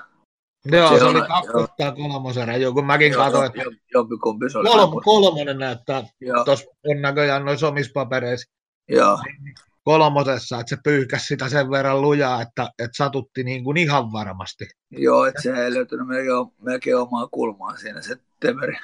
[0.65, 3.63] Joo, se, se oli kakkos tai kolmoserä, joku mäkin joo, katsoin, että
[3.95, 4.69] jompikumpi se oli.
[4.69, 6.03] Kolm, kolmonen näyttää,
[6.45, 8.53] tuossa on näköjään noissa omissa papereissa.
[8.89, 9.19] Joo.
[9.83, 14.67] Kolmosessa, että se pyyhkäsi sitä sen verran lujaa, että, että satutti niin kuin ihan varmasti.
[14.91, 18.77] Joo, että se ei löytynyt melkein, melkein omaa kulmaa siinä se temeri.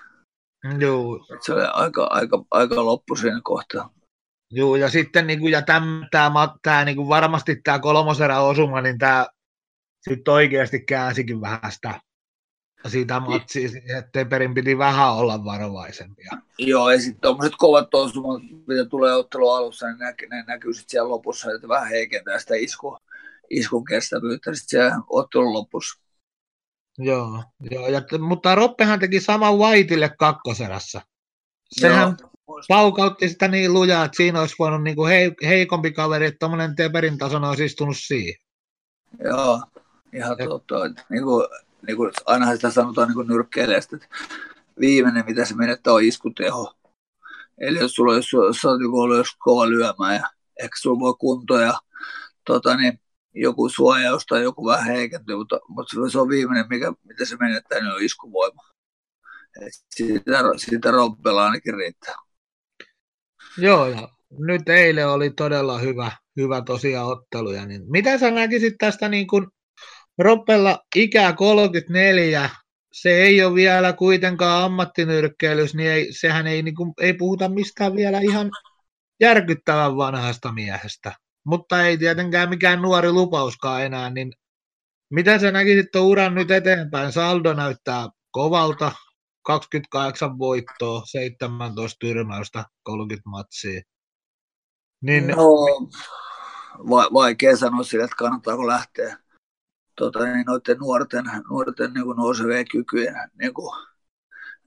[0.79, 1.27] Joo.
[1.41, 3.91] Se oli aika, aika, aika loppu siinä kohtaa.
[4.51, 8.81] Joo, ja sitten niin kuin, ja tämä, tämä, tämä niin kuin varmasti tämä kolmoserä osuma,
[8.81, 9.27] niin tämä
[10.09, 12.01] sitten oikeasti käänsikin vähän sitä
[12.89, 16.31] siitä matsia, että Teperin piti vähän olla varovaisempia.
[16.59, 20.91] Joo, ja sitten tuommoiset kovat osumat, mitä tulee ottelu alussa, niin näkyy, ne näkyy sitten
[20.91, 22.99] siellä lopussa, että vähän heikentää sitä isku,
[23.51, 26.02] iskun kestävyyttä sitten siellä ottelun lopussa.
[26.99, 31.03] Joo, joo ja, mutta Roppehan teki saman Whiteille kakkoserässä.
[31.71, 32.63] Sehän joo.
[32.69, 35.13] paukautti sitä niin lujaa, että siinä olisi voinut niin kuin
[35.47, 38.35] heikompi kaveri, että tuommoinen Teperin tason olisi istunut siihen.
[39.25, 39.63] Joo,
[40.13, 40.75] ihan totta.
[41.11, 41.47] Niin kuin,
[41.87, 44.09] niin kuin ainahan sitä sanotaan niin nyrkkeilijästä, että
[44.81, 46.75] viimeinen, mitä se menettää, on iskuteho.
[47.59, 50.29] Eli jos sulla olisi, jos olet niin ollut kova lyömään ja
[50.61, 51.75] ehkä sulla voi kunto ja
[52.47, 53.01] tota, niin,
[53.35, 57.81] joku suojaus tai joku vähän heikentyy, mutta, mutta se on viimeinen, mikä, mitä se menettää,
[57.81, 58.63] niin on iskuvoima.
[59.91, 62.15] Sitä, sitä rompella ainakin riittää.
[63.59, 67.67] Joo, ja nyt eilen oli todella hyvä, hyvä tosiaan otteluja.
[67.67, 69.47] Niin mitä sä näkisit tästä niin kuin
[70.19, 72.51] Roppella ikää 34,
[72.93, 77.97] se ei ole vielä kuitenkaan ammattinyrkkeilys, niin ei, sehän ei, niin kuin, ei puhuta mistään
[77.97, 78.51] vielä ihan
[79.21, 81.13] järkyttävän vanhasta miehestä.
[81.45, 84.33] Mutta ei tietenkään mikään nuori lupauskaan enää, niin
[85.11, 87.13] mitä sä näkisit tuon uran nyt eteenpäin?
[87.13, 88.93] Saldo näyttää kovalta,
[89.43, 93.81] 28 voittoa, 17 tyrmäystä, 30 matsia.
[95.01, 95.37] Niin, no,
[96.91, 99.19] va- vaikea sanoa sille, että kannattaako lähteä
[99.97, 103.87] tota, niin noiden nuorten, nuorten niin kuin nousevien kykyjen niin kuin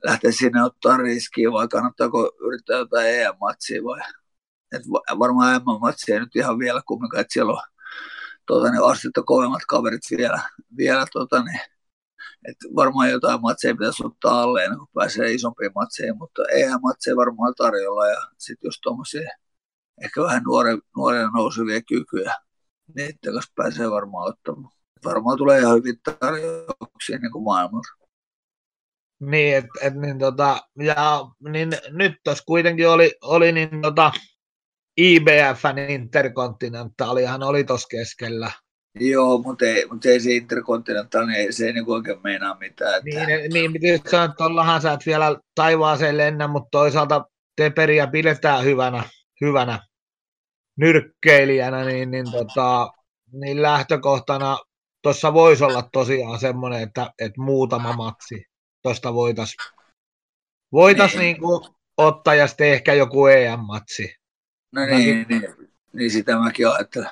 [0.03, 4.01] lähteä sinne ottaa riskiä vai kannattaako yrittää jotain EM-matsia vai
[4.71, 4.81] et
[5.19, 7.61] varmaan EM-matsia nyt ihan vielä kumminkaan, että siellä on
[8.45, 10.41] tota, niin astetta kovemmat kaverit vielä,
[10.77, 11.59] vielä tota, niin,
[12.49, 17.53] että varmaan jotain matseja pitäisi ottaa alle ennen kuin pääsee isompiin matseihin, mutta EM-matseja varmaan
[17.57, 19.29] tarjolla ja sitten jos tuommoisia
[20.03, 22.35] ehkä vähän nuoren, nuoria nousevia kykyjä,
[22.95, 24.75] niiden kanssa pääsee varmaan ottamaan
[25.05, 27.43] varmaan tulee ihan hyvin tarjouksia niin kuin.
[29.19, 34.11] Niin, et, et, niin, tota, ja niin, nyt tuossa kuitenkin oli, oli niin, tota,
[34.97, 38.51] IBFn Intercontinentalihan oli tuossa keskellä.
[38.99, 42.95] Joo, mutta ei, mutta ei se Intercontinental, niin ei, se ei niin oikein meinaa mitään.
[42.95, 43.25] Että...
[43.25, 48.63] Niin, niin miten sanoa, että tuollahan sä et vielä taivaaseen lennä, mutta toisaalta Teperiä pidetään
[48.63, 49.03] hyvänä,
[49.41, 49.79] hyvänä
[50.77, 52.91] nyrkkeilijänä, niin, niin, tota,
[53.31, 54.57] niin lähtökohtana
[55.03, 58.45] tuossa voisi olla tosiaan semmoinen, että, että muutama matsi
[58.83, 59.57] tuosta voitaisiin
[60.71, 61.21] voitais niin.
[61.21, 64.15] niinku ottaa ja sitten ehkä joku EM-matsi.
[64.71, 65.55] No niin, niin,
[65.93, 67.09] niin, sitä mäkin ajattelen.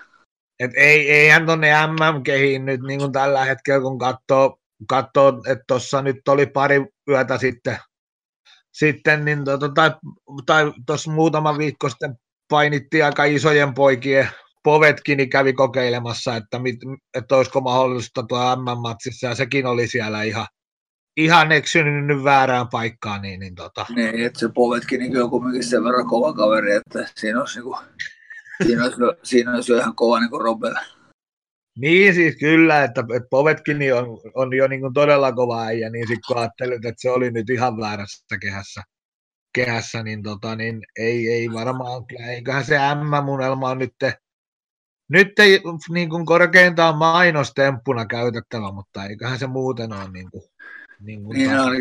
[0.60, 6.02] Et ei, eihän tuonne MM-kehiin nyt niin kuin tällä hetkellä, kun katsoo, katsoo että tuossa
[6.02, 7.78] nyt oli pari yötä sitten,
[8.72, 9.92] sitten niin to, tai,
[10.46, 12.16] tai tuossa muutama viikko sitten
[12.50, 14.30] painittiin aika isojen poikien
[14.63, 16.76] Povetkin niin kävi kokeilemassa, että, mit,
[17.13, 20.48] että olisiko mahdollista tuo M-matsissa, ja sekin oli siellä ihan,
[21.17, 23.21] ihan eksynyt väärään paikkaan.
[23.21, 23.86] Niin, niin, tota.
[23.95, 27.63] niin että se Povetkin niin on kuitenkin sen verran kova kaveri, että siinä olisi, niin
[27.63, 27.78] kuin,
[28.67, 30.76] siinä olisi, siinä olisi jo ihan kova niin Robel.
[31.78, 35.89] Niin siis kyllä, että, että Povetkin niin on, on jo niin kuin todella kova äijä,
[35.89, 38.82] niin sitten kun ajattelet, että se oli nyt ihan väärässä kehässä,
[39.56, 43.93] kehässä niin, tota, niin ei, ei varmaan, eiköhän se M-munelma on nyt
[45.10, 50.43] nyt ei niin kuin korkeintaan mainostemppuna käytettävä, mutta eiköhän se muuten ole niin kuin,
[51.04, 51.72] niin, kuin niin on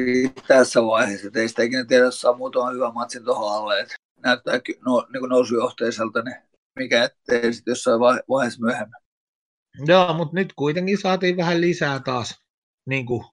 [0.48, 3.94] tässä vaiheessa, että ei sitä ikinä tiedä, jos saa muutaman hyvän matsin tuohon alle, että
[4.24, 6.36] näyttää no, niin nousujohteiselta, niin
[6.78, 9.02] mikä ettei sitten jossain vaiheessa myöhemmin.
[9.86, 12.42] Joo, mutta nyt kuitenkin saatiin vähän lisää taas
[12.86, 13.24] niin kuin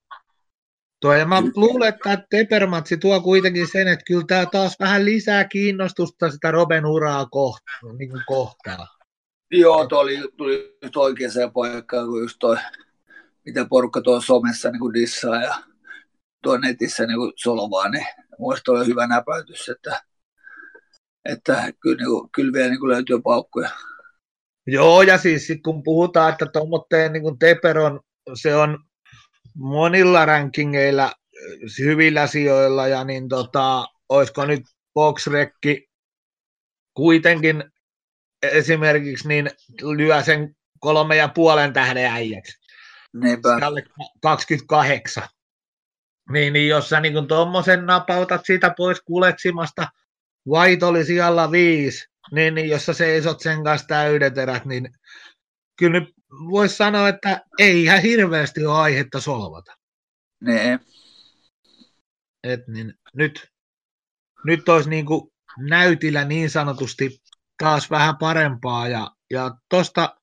[1.01, 1.13] tuo.
[1.13, 6.31] Ja mä luulen, että Tepermatsi tuo kuitenkin sen, että kyllä tämä taas vähän lisää kiinnostusta
[6.31, 7.97] sitä Roben uraa kohtaan.
[7.97, 8.87] Niin kuin kohtaa.
[9.51, 12.57] Joo, tuo oli, tuli just oikeaan paikkaan, kun just toi,
[13.45, 15.55] mitä porukka tuo somessa niin kuin dissaa ja
[16.43, 18.05] tuo netissä niin kuin solvaa, niin
[18.39, 20.01] muista oli hyvä näpäytys, että,
[21.25, 23.69] että kyllä, niin kuin, kyllä vielä niin kuin löytyy paukkuja.
[24.67, 27.99] Joo, ja siis sit kun puhutaan, että tuommoitteen niin Teperon,
[28.33, 28.79] se on
[29.55, 31.11] monilla rankingeilla
[31.79, 35.89] hyvillä sijoilla, ja niin tota, olisiko nyt Boxrekki
[36.93, 37.63] kuitenkin
[38.43, 42.59] esimerkiksi niin lyö sen kolme ja puolen tähden äijäksi.
[43.13, 43.49] Niinpä.
[44.21, 45.23] 28.
[46.29, 49.87] Niin, niin jos sä niin tuommoisen napautat siitä pois kuletsimasta,
[50.47, 54.89] White oli siellä viisi, niin, niin jos sä seisot sen kanssa täydet erät, niin
[55.79, 56.13] kyllä nyt
[56.49, 59.75] voisi sanoa, että ei ihan hirveästi ole aihetta solvata.
[60.41, 60.79] Nee.
[62.43, 63.51] Et niin, nyt,
[64.45, 67.21] nyt olisi niin kuin näytillä niin sanotusti
[67.57, 68.87] taas vähän parempaa.
[68.87, 70.15] Ja, ja tosta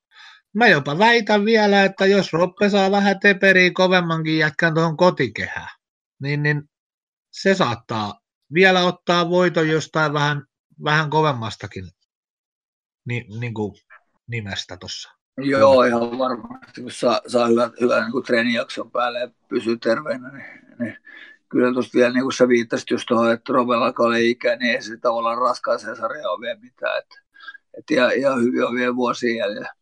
[0.53, 5.76] mä jopa väitän vielä, että jos Roppe saa vähän teperiä kovemmankin jätkän tuohon kotikehään,
[6.21, 6.69] niin, niin
[7.31, 8.19] se saattaa
[8.53, 10.45] vielä ottaa voiton jostain vähän,
[10.83, 11.85] vähän kovemmastakin
[13.05, 13.75] ni, niin kuin
[14.27, 15.09] nimestä tuossa.
[15.37, 16.81] Joo, ihan varmasti.
[16.81, 20.45] Kun saa, saa hyvän, hyvän niin treenijakson päälle ja pysyy terveenä, niin,
[20.79, 20.97] niin
[21.49, 24.81] kyllä tuosta vielä, niin kuin sä viittasit just tuohon, että Robella oli ikä, niin ei
[24.81, 26.97] se tavallaan raskaaseen sarjaan ole vielä mitään.
[26.97, 27.19] Että,
[27.77, 29.73] että ihan, ihan hyvin on vielä vuosia jäljellä.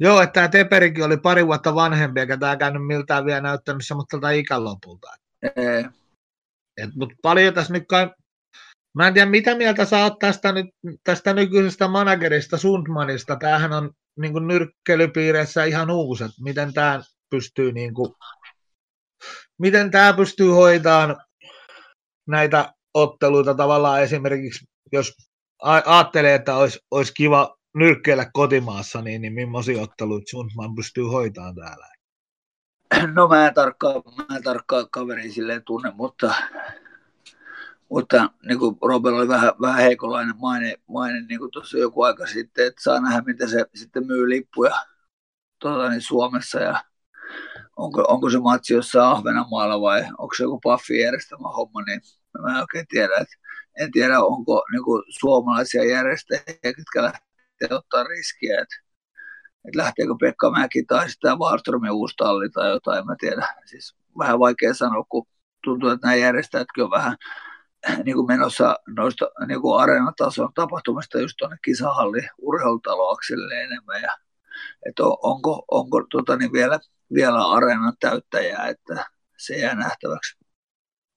[0.00, 4.30] Joo, että tämä Teperikin oli pari vuotta vanhempi, eikä tämä käynyt miltään vielä näyttänyt semmoista
[4.30, 5.08] ikälopulta.
[5.42, 5.84] Ei.
[6.76, 8.10] Et, mutta paljon tässä nyt kai,
[8.94, 10.66] mä en tiedä mitä mieltä sä oot tästä, nyt,
[11.04, 13.36] tästä nykyisestä managerista Sundmanista.
[13.36, 18.14] Tämähän on niin kuin nyrkkeilypiireissä ihan uusi, että miten tämä pystyy niin kuin,
[19.58, 21.16] miten tämä pystyy hoitamaan
[22.28, 25.12] näitä otteluita tavallaan esimerkiksi, jos
[25.62, 31.86] ajattelee, että olisi, olisi kiva nyrkkeillä kotimaassa, niin, niin millaisia otteluita Sundman pystyy hoitamaan täällä?
[33.14, 36.34] No mä en tarkkaan, mä en tarkkaan kaveri silleen tunne, mutta,
[37.90, 42.26] mutta niin kuin Robert oli vähän, vähän heikonlainen maine, maine niin kuin tuossa joku aika
[42.26, 44.74] sitten, että saa nähdä, miten se sitten myy lippuja
[45.58, 46.84] tuota, niin Suomessa ja
[47.76, 52.00] onko, onko se matsi jossain Ahvenanmaalla vai onko se joku Paffi järjestämä homma, niin
[52.42, 53.14] mä en oikein tiedä.
[53.20, 53.36] Että
[53.80, 57.29] en tiedä, onko niin kuin, suomalaisia järjestäjiä, jotka lähtee
[57.70, 58.90] ottaa riskiä, että
[59.64, 63.48] että lähteekö Pekka Mäki tai sitten Wallströmin uusi talli tai jotain, mä tiedä.
[63.66, 65.26] Siis vähän vaikea sanoa, kun
[65.64, 67.16] tuntuu, että nämä järjestäjätkin on vähän
[68.04, 74.02] niin kuin menossa noista niin kuin areenatason tapahtumista just tuonne kisahalli urheilutaloakselle enemmän.
[74.02, 74.16] Ja,
[74.88, 76.78] että on, onko, onko tota, niin vielä,
[77.14, 79.06] vielä areenan täyttäjää, että
[79.38, 80.39] se jää nähtäväksi.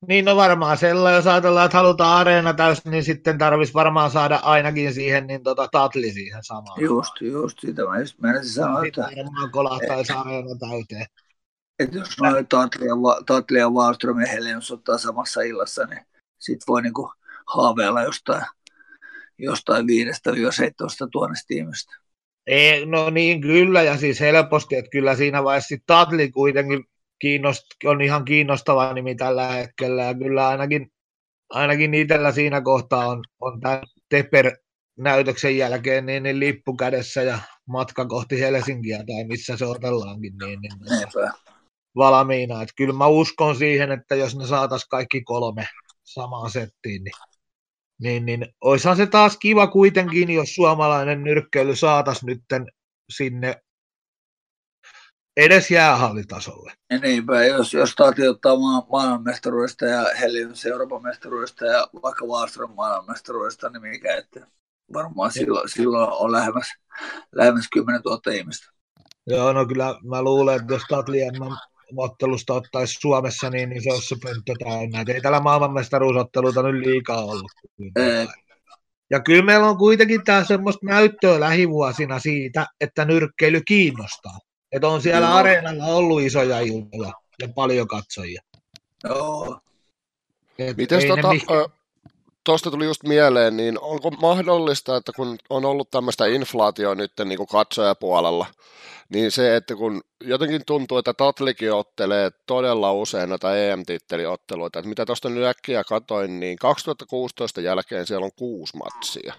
[0.08, 4.36] Niin no varmaan sellainen, jos ajatellaan, että halutaan areena täysin, niin sitten tarvitsisi varmaan saada
[4.36, 6.82] ainakin siihen niin tota, tatli siihen samaan.
[6.82, 9.04] Just, just, sitä mä just menisin sanoa, että...
[9.04, 11.06] Sitten varmaan kolahtaisi areena täyteen.
[11.80, 16.02] Että jos noin Tatli ja, Tatli ja Wallström ja Helenius ottaa samassa illassa, niin
[16.40, 17.12] sit voi niinku
[17.48, 18.46] haaveilla jostain,
[19.38, 21.96] jostain viidestä 17 tuonnesta tiimistä.
[22.48, 26.86] Ei, no niin, kyllä, ja siis helposti, että kyllä siinä vaiheessa Tatli kuitenkin
[27.24, 30.04] kiinnost, on ihan kiinnostava nimi tällä hetkellä.
[30.04, 30.92] Ja kyllä ainakin,
[31.50, 34.52] ainakin itsellä siinä kohtaa on, on tämän Teper
[34.98, 40.62] näytöksen jälkeen niin, niin lippu kädessä ja matka kohti Helsinkiä tai missä se otellaankin niin,
[40.62, 41.32] niin, niin
[41.96, 42.62] valmiina.
[42.62, 45.68] Et kyllä mä uskon siihen, että jos ne saataisiin kaikki kolme
[46.04, 47.16] samaan settiin, niin,
[48.02, 52.66] niin, niin olisihan se taas kiva kuitenkin, jos suomalainen nyrkkeily saataisiin nytten
[53.10, 53.56] sinne
[55.38, 56.74] edes jäähallitasolle.
[56.90, 62.72] Ja niinpä, jos, jos Tati ottaa maa, maailmanmestaruudesta ja Helios Euroopan mestaruudesta ja vaikka Wallström
[62.76, 64.48] maailmanmestaruudesta, niin mikä, että
[64.94, 66.68] varmaan silloin, silloin on lähemmäs,
[67.36, 68.74] lähemmäs 10 000 ihmistä.
[69.28, 71.20] Joo, no kyllä mä luulen, että jos Tatli
[71.98, 75.14] ottelusta ottaisi Suomessa, niin, niin se olisi se pönttö täynnä.
[75.14, 77.52] ei täällä maailmanmestaruusotteluita nyt liikaa ollut.
[77.96, 78.28] Ei.
[79.10, 84.40] Ja kyllä meillä on kuitenkin tämä semmoista näyttöä lähivuosina siitä, että nyrkkeily kiinnostaa.
[84.74, 85.38] Että on siellä Joo.
[85.38, 88.42] areenalla ollut isoja iltoja ja paljon katsojia.
[89.04, 89.60] Joo.
[90.78, 91.70] Miten tota, tuosta
[92.44, 97.38] tuosta tuli just mieleen, niin onko mahdollista, että kun on ollut tämmöistä inflaatioa nyt niin
[97.38, 98.46] kuin katsojapuolella,
[99.10, 105.06] niin se, että kun jotenkin tuntuu, että Tatlikin ottelee todella usein näitä EM-titteliotteluita, että mitä
[105.06, 109.34] tuosta nyt äkkiä katoin, niin 2016 jälkeen siellä on kuusi matsia.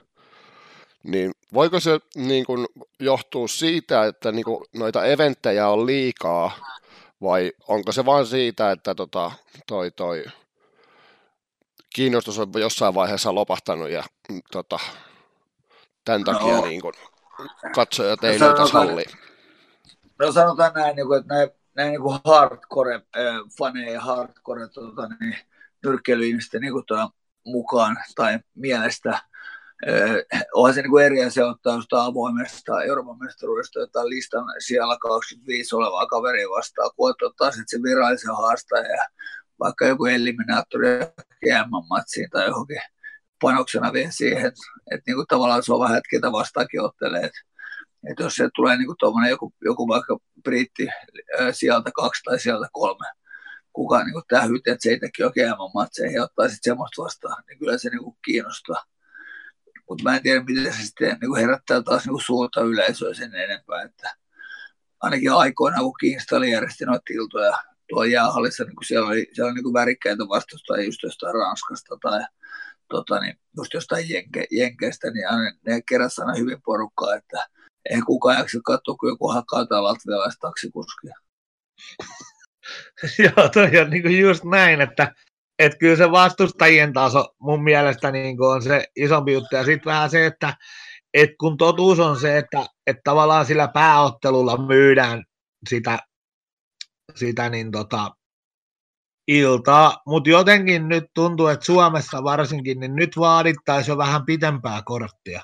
[1.05, 2.67] Niin voiko se niin kuin,
[3.01, 6.51] johtua siitä, että niin kuin, noita eventtejä on liikaa,
[7.23, 9.33] vai onko se vain siitä, että tota,
[9.67, 10.25] toi, toi
[11.95, 14.79] kiinnostus on jossain vaiheessa lopahtanut ja mm, tota,
[16.05, 16.65] tämän takia no.
[16.65, 16.95] niin kuin,
[17.75, 19.11] katsojat ei no, löytä salliin?
[20.19, 25.37] No sanotaan näin, niin kuin, että näin, näin niin kuin hardcore-faneja ja hardcore tota, niin,
[25.85, 26.85] nyrkkeilyihmisten niin kuin,
[27.45, 29.19] mukaan tai mielestä–
[30.55, 35.75] onhan se niin kuin eri asia ottaa jostain avoimesta Euroopan mestaruudesta jotain listan siellä 25
[35.77, 39.05] olevaa kaveria vastaan, kun ottaa sitten se virallisen haastaja ja
[39.61, 40.89] vaikka joku eliminaattori
[41.45, 42.81] GM-matsiin tai johonkin
[43.41, 47.31] panoksena vielä siihen, että, että niin kuin tavallaan se on vähän, että ketä vastaakin ottelee.
[48.11, 50.89] Että, jos se tulee niin kuin joku, joku vaikka britti
[51.53, 53.07] sieltä kaksi tai sieltä kolme,
[53.73, 57.59] kukaan niin tähyt, että se ei teki oikein GM-matseihin ja ottaa sitten semmoista vastaan, niin
[57.59, 58.85] kyllä se niin kuin kiinnostaa
[59.89, 63.83] mutta mä en tiedä, miten se sitten niin herättää taas niin suurta yleisöä sen enempää,
[63.83, 64.17] että
[65.01, 69.63] ainakin aikoina, kun Kiinstali järjesti noita iltoja tuolla jäähallissa, niin kun siellä oli, siellä oli
[69.63, 72.21] niin värikkäitä vastustajia just jostain Ranskasta tai
[72.89, 77.47] tota, niin just jostain jenke, jenkeistä, niin aina, ne keräsi aina hyvin porukkaa, että
[77.91, 81.15] ei kukaan jaksa katsoa, kun joku hakkaa tai latvialaista taksikuskia.
[83.25, 85.15] Joo, toi on niin just näin, että
[85.65, 89.57] että kyllä se vastustajien taso mun mielestä niin on se isompi juttu.
[89.57, 90.55] Ja sitten vähän se, että
[91.15, 95.25] et kun totuus on se, että, että tavallaan sillä pääottelulla myydään
[95.69, 95.99] sitä,
[97.15, 98.11] sitä niin tota,
[99.29, 105.43] iltaa, mutta jotenkin nyt tuntuu, että Suomessa varsinkin, niin nyt vaadittaisiin jo vähän pitempää korttia.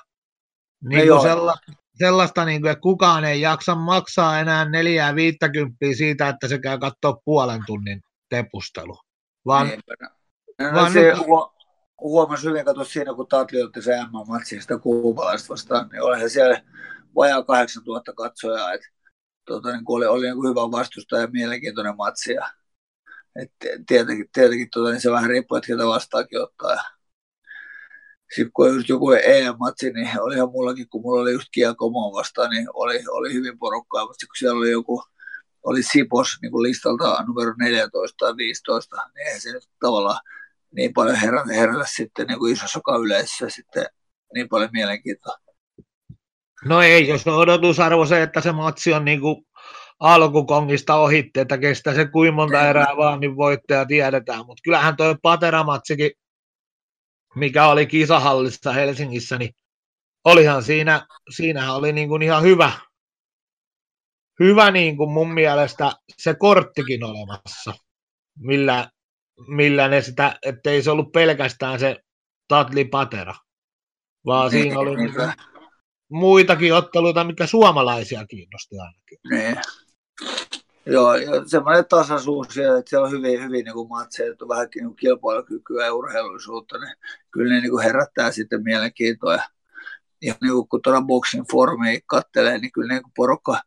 [0.83, 1.55] Niin kuin sella,
[1.95, 6.77] sellaista, niin kuin, että kukaan ei jaksa maksaa enää neljää viittäkymppiä siitä, että se käy
[6.77, 8.97] katsoa puolen tunnin tepustelu.
[9.45, 9.79] Vaan, niin.
[10.59, 11.17] no, vaan se, nyt...
[12.01, 16.63] huomasi hyvin, katso siinä, kun Tatli otti se M-matsi sitä kuubalaista vastaan, niin olihan siellä
[17.15, 18.87] vajaa 8000 katsojaa, että
[19.45, 22.33] tota, niin oli, oli niin hyvä vastustaja ja mielenkiintoinen matsi.
[22.33, 22.49] Ja,
[23.35, 23.51] et
[23.87, 26.71] tietenkin, tietenkin tota, niin se vähän riippuu, että ketä vastaakin ottaa.
[26.71, 26.83] Ja
[28.35, 32.67] sitten kun just joku EM-matsi, niin olihan mullakin, kun mulla oli just Kiakomoa vastaan, niin
[32.73, 35.03] oli, oli hyvin porukkaa, mutta kun siellä oli joku,
[35.63, 40.19] oli Sipos niin kuin listalta numero 14 tai 15, niin eihän se nyt tavallaan
[40.75, 43.85] niin paljon herätä, herätä sitten niin kuin isossa yleisössä sitten
[44.33, 45.37] niin paljon mielenkiintoa.
[46.65, 49.45] No ei, jos on odotusarvo se, että se matsi on niin kuin
[49.99, 54.45] alkukongista ohitti, että kestää se kuin monta erää vaan, niin voittaja tiedetään.
[54.45, 56.11] Mutta kyllähän tuo Patera-matsikin
[57.35, 59.55] mikä oli kisahallissa Helsingissä, niin
[60.25, 62.71] olihan siinä, siinähän oli niin kuin ihan hyvä,
[64.43, 67.73] hyvä niin kuin mun mielestä se korttikin olemassa,
[68.39, 68.89] millä,
[69.47, 71.97] millä ne sitä, ettei se ollut pelkästään se
[72.47, 73.35] Tatli Patera,
[74.25, 75.13] vaan niin, siinä oli niin
[76.09, 79.17] muitakin otteluita, mikä suomalaisia kiinnosti ainakin.
[79.29, 79.57] Niin.
[80.85, 84.95] Joo, ja semmoinen tasaisuus, että siellä on hyvin, hyvin niin matseja, että on vähänkin niin
[84.95, 86.95] kilpailukykyä ja urheilullisuutta, niin
[87.31, 89.33] kyllä ne niin kuin herättää sitten mielenkiintoa.
[90.21, 91.01] Ja, niin kuin, kun tuolla
[91.51, 93.61] foorumia kattelee, niin kyllä niin kuin porukka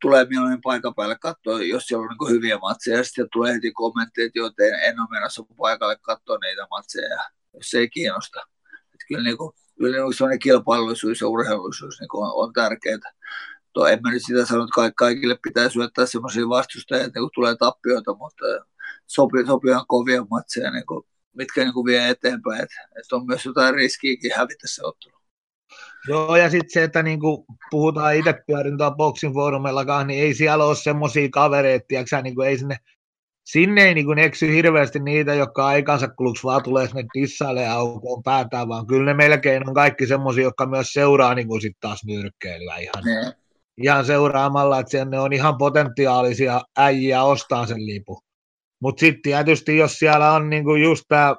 [0.00, 3.72] tulee mieluummin paikan päälle katsoa, jos siellä on niin hyviä matseja, ja sitten tulee heti
[3.72, 4.50] kommentteja, että joo,
[4.82, 7.18] en ole menossa paikalle katsoa niitä matseja,
[7.54, 8.40] jos se ei kiinnosta.
[8.84, 12.98] Että kyllä, niin kuin, kyllä niin sellainen kilpailullisuus ja urheilullisuus niin on, on tärkeää
[13.72, 17.56] to, en mä nyt sitä sano, että kaikille pitää syöttää semmoisia vastustajia, että kun tulee
[17.56, 18.44] tappioita, mutta
[19.06, 23.26] sopii, sopii ihan kovia matseja, niin kuin, mitkä niin kuin vie eteenpäin, että, että on
[23.26, 25.17] myös jotain riskiäkin hävitä se ottelu.
[26.08, 30.34] Joo, ja sitten se, että niin kuin puhutaan itse pyörin tuolla boxing foorumillakaan, niin ei
[30.34, 32.76] siellä ole semmoisia kavereita, tiiäksä, niin kuin ei sinne,
[33.44, 37.72] sinne ei niin kuin eksy hirveästi niitä, jotka aikansa kuluksi vaan tulee sinne dissaille ja
[37.72, 41.80] aukoon päätään, vaan kyllä ne melkein on kaikki semmoisia, jotka myös seuraa niin kuin sitten
[41.80, 43.04] taas nyrkkeilyä ihan.
[43.04, 43.32] Ne
[43.78, 48.20] ihan seuraamalla, että ne on ihan potentiaalisia äijiä ostaa sen lipun.
[48.80, 51.36] Mutta sitten tietysti, jos siellä on niinku just tämä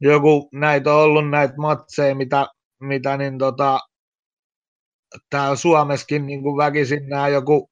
[0.00, 2.46] joku, näitä on ollut näitä matseja, mitä,
[2.86, 3.80] mitä niin tota,
[5.30, 7.70] täällä Suomessakin niin kuin väkisin nämä joku,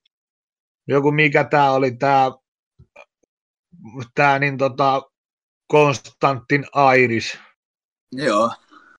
[0.88, 2.32] joku mikä tämä oli, tämä
[4.14, 5.02] tää, niin tota,
[5.66, 7.38] Konstantin Airis.
[8.12, 8.50] Joo.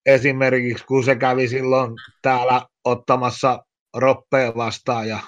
[0.05, 5.19] Esimerkiksi, kun se kävi silloin täällä ottamassa roppeen vastaan ja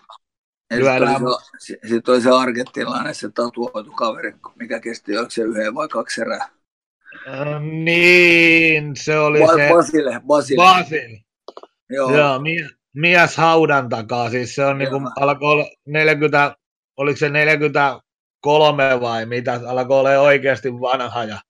[0.73, 1.21] lyödään.
[1.59, 5.11] Sitten oli se argentinlainen, se tatuoitu kaveri, mikä kesti,
[5.43, 6.49] yhden vai kaksi erää?
[7.27, 9.69] Äh, niin, se oli ba- se...
[9.73, 10.63] Basile, Basile.
[10.63, 11.19] Basile.
[11.89, 12.17] Joo.
[12.17, 16.55] Joo mie, mies haudan takaa, siis se on niin kuin, alkoi olla 40,
[16.97, 21.41] oliko se 43 vai mitä, alkoi olla oikeasti vanha ja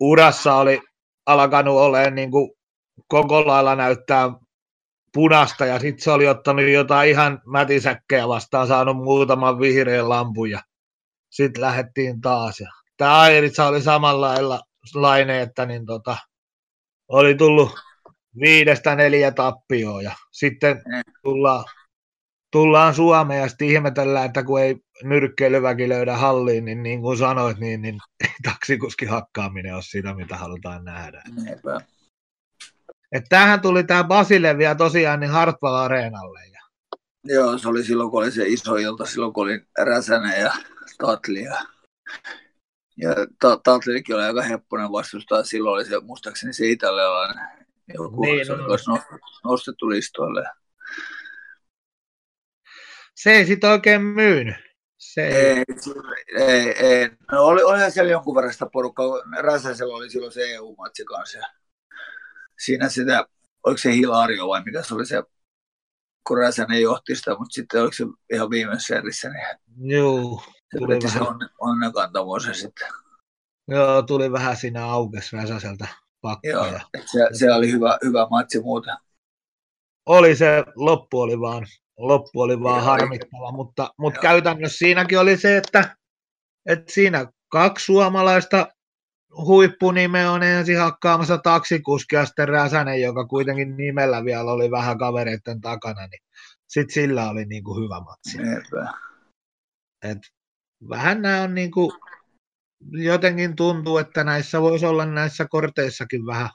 [0.00, 0.80] urassa oli
[1.26, 2.50] alkanut olemaan niin kuin
[3.08, 4.30] koko lailla näyttää
[5.14, 10.60] punasta ja sitten se oli ottanut jotain ihan mätisäkkejä vastaan, saanut muutaman vihreän lampun ja
[11.30, 12.60] sitten lähdettiin taas.
[12.60, 14.60] Ja tämä Airitsa oli samalla lailla
[15.42, 16.16] että niin tota,
[17.08, 17.70] oli tullut
[18.40, 21.12] viidestä neljä tappioa ja sitten mm.
[21.22, 21.64] tullaan,
[22.52, 27.58] tullaan Suomeen ja sitten ihmetellään, että kun ei nyrkkeilyväki löydä halliin, niin niin kuin sanoit,
[27.58, 27.98] niin, niin
[28.44, 31.22] taksikuski hakkaaminen on sitä, mitä halutaan nähdä.
[33.12, 36.40] Että tämähän tuli tämä Basile vielä tosiaan niin Hartwell Areenalle.
[36.52, 36.60] Ja...
[37.24, 40.52] Joo, se oli silloin, kun oli se iso ilta, silloin kun oli Räsänen ja
[40.98, 41.42] Tatli.
[41.42, 41.58] Ja,
[43.00, 43.14] ja
[43.62, 45.44] Tatlikin oli aika hepponen vastustaa.
[45.44, 47.48] Silloin oli se, muistaakseni se italialainen
[47.94, 49.18] joku, niin, se oli no.
[49.44, 50.44] nostettu listoille.
[53.14, 54.54] Se ei sitten oikein myynyt.
[54.98, 55.64] Se ei,
[56.36, 57.10] ei, ei.
[57.32, 59.06] No oli, olihan siellä jonkun verran sitä porukkaa.
[59.40, 61.38] Räsäsellä oli silloin se EU-matsi kanssa
[62.60, 63.26] siinä sitä,
[63.62, 65.22] oliko se Hilario vai mikä se oli se,
[66.26, 69.46] kun Räsänen johti sitä, mutta sitten oliko se ihan viimeisessä erissä, niin
[69.96, 70.42] Joo,
[70.78, 71.10] tuli vähän.
[71.10, 72.88] se onne, onnenkantavuus sitten.
[73.68, 75.88] Joo, tuli vähän siinä aukes Räsäseltä
[76.20, 76.50] pakkaa.
[76.68, 78.96] Joo, se, se, oli hyvä, hyvä matsi muuten.
[80.06, 81.66] Oli se, loppu oli vaan,
[81.98, 85.96] loppu oli vaan Joo, harmittava, mutta, mutta käytännössä siinäkin oli se, että,
[86.66, 88.66] että siinä kaksi suomalaista
[89.36, 95.60] huippunime on ensin hakkaamassa taksikuski ja sitten Räsänen, joka kuitenkin nimellä vielä oli vähän kavereiden
[95.60, 96.22] takana, niin
[96.68, 98.38] sitten sillä oli niin kuin hyvä matsi.
[100.02, 100.18] Et
[100.88, 101.92] vähän nämä on niin kuin,
[102.90, 106.50] jotenkin tuntuu, että näissä voisi olla näissä korteissakin vähän,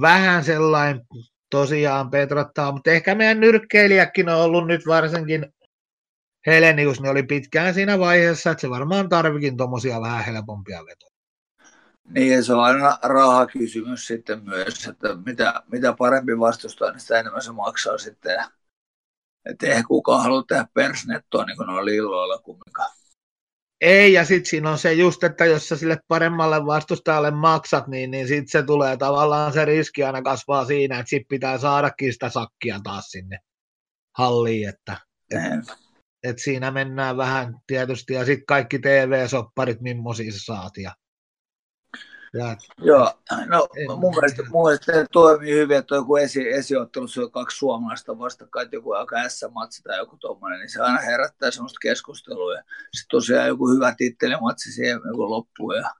[0.00, 1.06] vähän sellainen
[1.50, 5.46] tosiaan petrottaa, mutta ehkä meidän nyrkkeilijäkin on ollut nyt varsinkin
[6.46, 11.16] Helenius, niin oli pitkään siinä vaiheessa, että se varmaan tarvikin tuommoisia vähän helpompia vetoja.
[12.08, 17.42] Niin, se on aina rahakysymys sitten myös, että mitä, mitä parempi vastustaa, niin sitä enemmän
[17.42, 18.44] se maksaa sitten.
[19.44, 22.90] Että eihän kukaan halua tehdä persnettoa niin kuin noilla illoilla kumminkaan.
[23.80, 28.10] Ei, ja sitten siinä on se just, että jos sä sille paremmalle vastustajalle maksat, niin,
[28.10, 32.28] niin sitten se tulee tavallaan se riski aina kasvaa siinä, että sitten pitää saadakin sitä
[32.28, 33.38] sakkia taas sinne
[34.18, 34.96] halliin, että
[35.30, 35.40] et,
[36.22, 40.94] et siinä mennään vähän tietysti, ja sitten kaikki TV-sopparit, millaisia sä saat, ja
[42.78, 43.12] Joo,
[43.46, 47.56] no en, mun, mielestä, mun mielestä se toimii hyvin, että joku esi, esiottelussa on kaksi
[47.56, 52.54] suomalaista vastakkain, joku aika S-matsi tai joku tuommoinen, niin se aina herättää semmoista keskustelua.
[52.54, 52.62] Ja
[52.92, 55.90] sitten tosiaan joku hyvä tittelimatsi siihen joku loppuun ja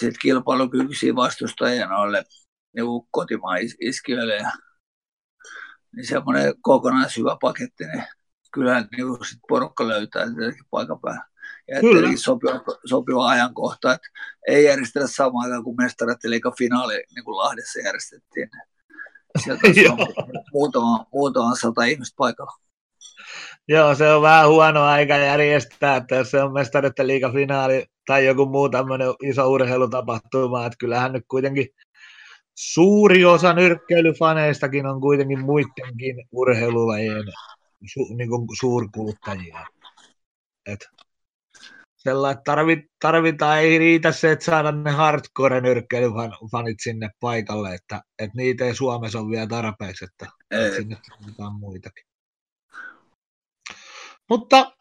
[0.00, 2.24] sitten kilpailukykyisiä vastustajia noille
[2.76, 4.36] niin kotimaan iskiöille.
[4.36, 4.50] Ja,
[5.96, 8.04] niin semmoinen kokonaishyvä paketti, niin
[8.52, 10.26] kyllä niin sit porukka löytää
[10.70, 11.28] paikan päällä
[11.68, 12.08] ja Kyllä.
[12.16, 14.08] sopiva, sopiva ajankohta, että
[14.48, 18.50] ei järjestetä samaan aikaan kuin mestarat liikan finaali niin kuin Lahdessa järjestettiin.
[19.44, 19.98] Sieltä on
[20.54, 22.52] muutama, muutama sata ihmistä paikalla.
[23.68, 28.46] Joo, se on vähän huono aika järjestää, että jos se on mestareiden liigafinaali tai joku
[28.46, 31.66] muu tämmöinen iso urheilutapahtuma, että kyllähän nyt kuitenkin
[32.54, 37.24] suuri osa nyrkkeilyfaneistakin on kuitenkin muidenkin urheilulajien
[37.92, 39.66] su, niin kuin suurkuluttajia.
[40.66, 40.80] Et
[41.98, 48.36] sellainen, tarvit, tarvitaan, ei riitä se, että saada ne hardcore nyrkkeilyfanit sinne paikalle, että, että
[48.36, 52.04] niitä ei Suomessa ole vielä tarpeeksi, että, että sinne tarvitaan muitakin.
[54.30, 54.72] Mutta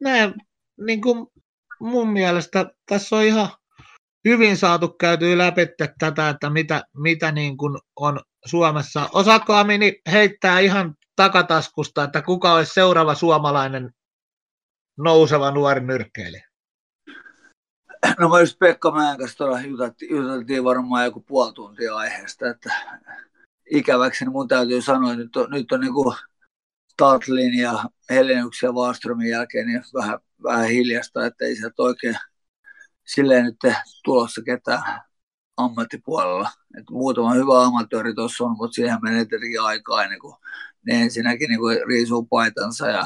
[0.00, 0.34] näin,
[0.80, 1.26] niin kuin
[1.80, 3.48] mun mielestä tässä on ihan
[4.24, 5.66] hyvin saatu käytyä läpi
[5.98, 9.08] tätä, että mitä, mitä niin kuin on Suomessa.
[9.12, 13.90] Osaako Amini heittää ihan takataskusta, että kuka olisi seuraava suomalainen
[14.98, 16.48] nouseva nuori nyrkkeilijä?
[18.18, 22.72] No mä just Pekka Mäen tuolla juteltiin, varmaan joku puoli tuntia aiheesta, että
[23.70, 26.16] ikäväkseni mun täytyy sanoa, että nyt on, nyt on niin kuin
[26.96, 32.16] Tatlin ja Helenuksen ja Waastromin jälkeen niin vähän, vähän hiljasta, että ei sieltä oikein
[33.06, 33.56] silleen nyt
[34.04, 35.02] tulossa ketään
[35.56, 36.50] ammattipuolella.
[36.78, 40.34] Et muutama hyvä amatööri tuossa on, mutta siihen menee tietenkin aikaa ennen kuin
[40.86, 43.04] ne ensinnäkin niin kuin riisuu paitansa ja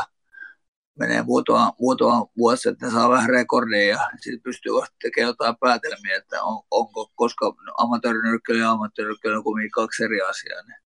[0.99, 4.73] menee muutama, muutama vuosi, että saa vähän rekordia ja sitten pystyy
[5.03, 10.63] tekemään jotain päätelmiä, että on, onko, koska amatöörinyrkkeily ja amatöörinyrkkeily on kuitenkin kaksi eri asiaa.
[10.63, 10.83] Niin,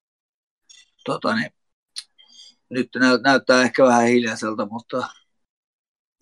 [1.06, 1.52] tota, niin,
[2.70, 2.90] nyt
[3.24, 5.08] näyttää ehkä vähän hiljaiselta, mutta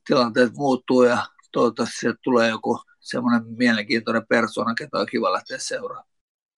[0.08, 6.13] tilanteet muuttuu ja toivottavasti sieltä tulee joku semmoinen mielenkiintoinen persona, ketä on kiva lähteä seuraamaan.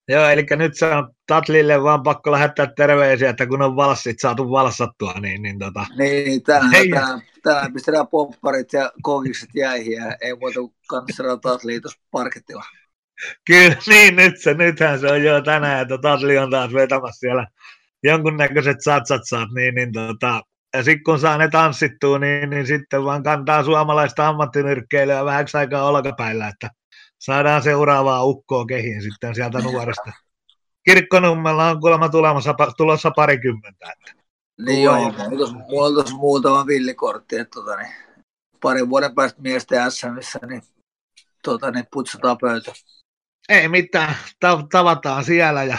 [0.08, 4.52] Joo, eli nyt se on Tatlille vaan pakko lähettää terveisiä, että kun on valssit saatu
[4.52, 5.42] valsattua, niin...
[5.42, 5.86] Niin, tota...
[5.98, 6.44] niin
[7.44, 12.64] tänään, pistetään popparit ja kokikset jäihin ja ei muuta kuin kannattaa Tatliin tuossa parketilla.
[13.48, 17.48] Kyllä, niin nyt se, nythän se on jo tänään, että Tatli on taas vetämässä siellä
[18.04, 20.42] jonkunnäköiset satsat saat, niin, niin tota,
[20.74, 25.84] ja sitten kun saa ne tanssittua, niin, niin sitten vaan kantaa suomalaista ammattinyrkkeilyä vähäksi aikaa
[25.84, 26.70] olkapäillä, että
[27.26, 30.12] saadaan seuraavaa ukkoa kehiin sitten sieltä nuoresta.
[30.86, 33.92] Kirkkonummella on kuulemma tulossa, tulossa parikymmentä.
[33.92, 34.24] Että.
[34.66, 34.96] Niin joo,
[35.68, 37.94] mulla on tuossa muutama villikortti, että tota, niin,
[38.62, 40.62] parin vuoden päästä miesten SMissä, niin,
[41.44, 42.74] tota, niin putsataan pöytä.
[43.50, 44.16] Ei mitään,
[44.72, 45.78] tavataan siellä ja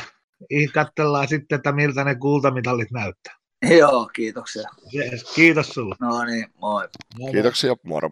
[0.75, 3.37] katsellaan sitten, että miltä ne kultamitalit näyttää.
[3.79, 4.69] Joo, kiitoksia.
[4.95, 5.95] Yes, kiitos sulle.
[6.01, 6.89] No niin, moi.
[7.33, 8.11] Kiitoksia, moro.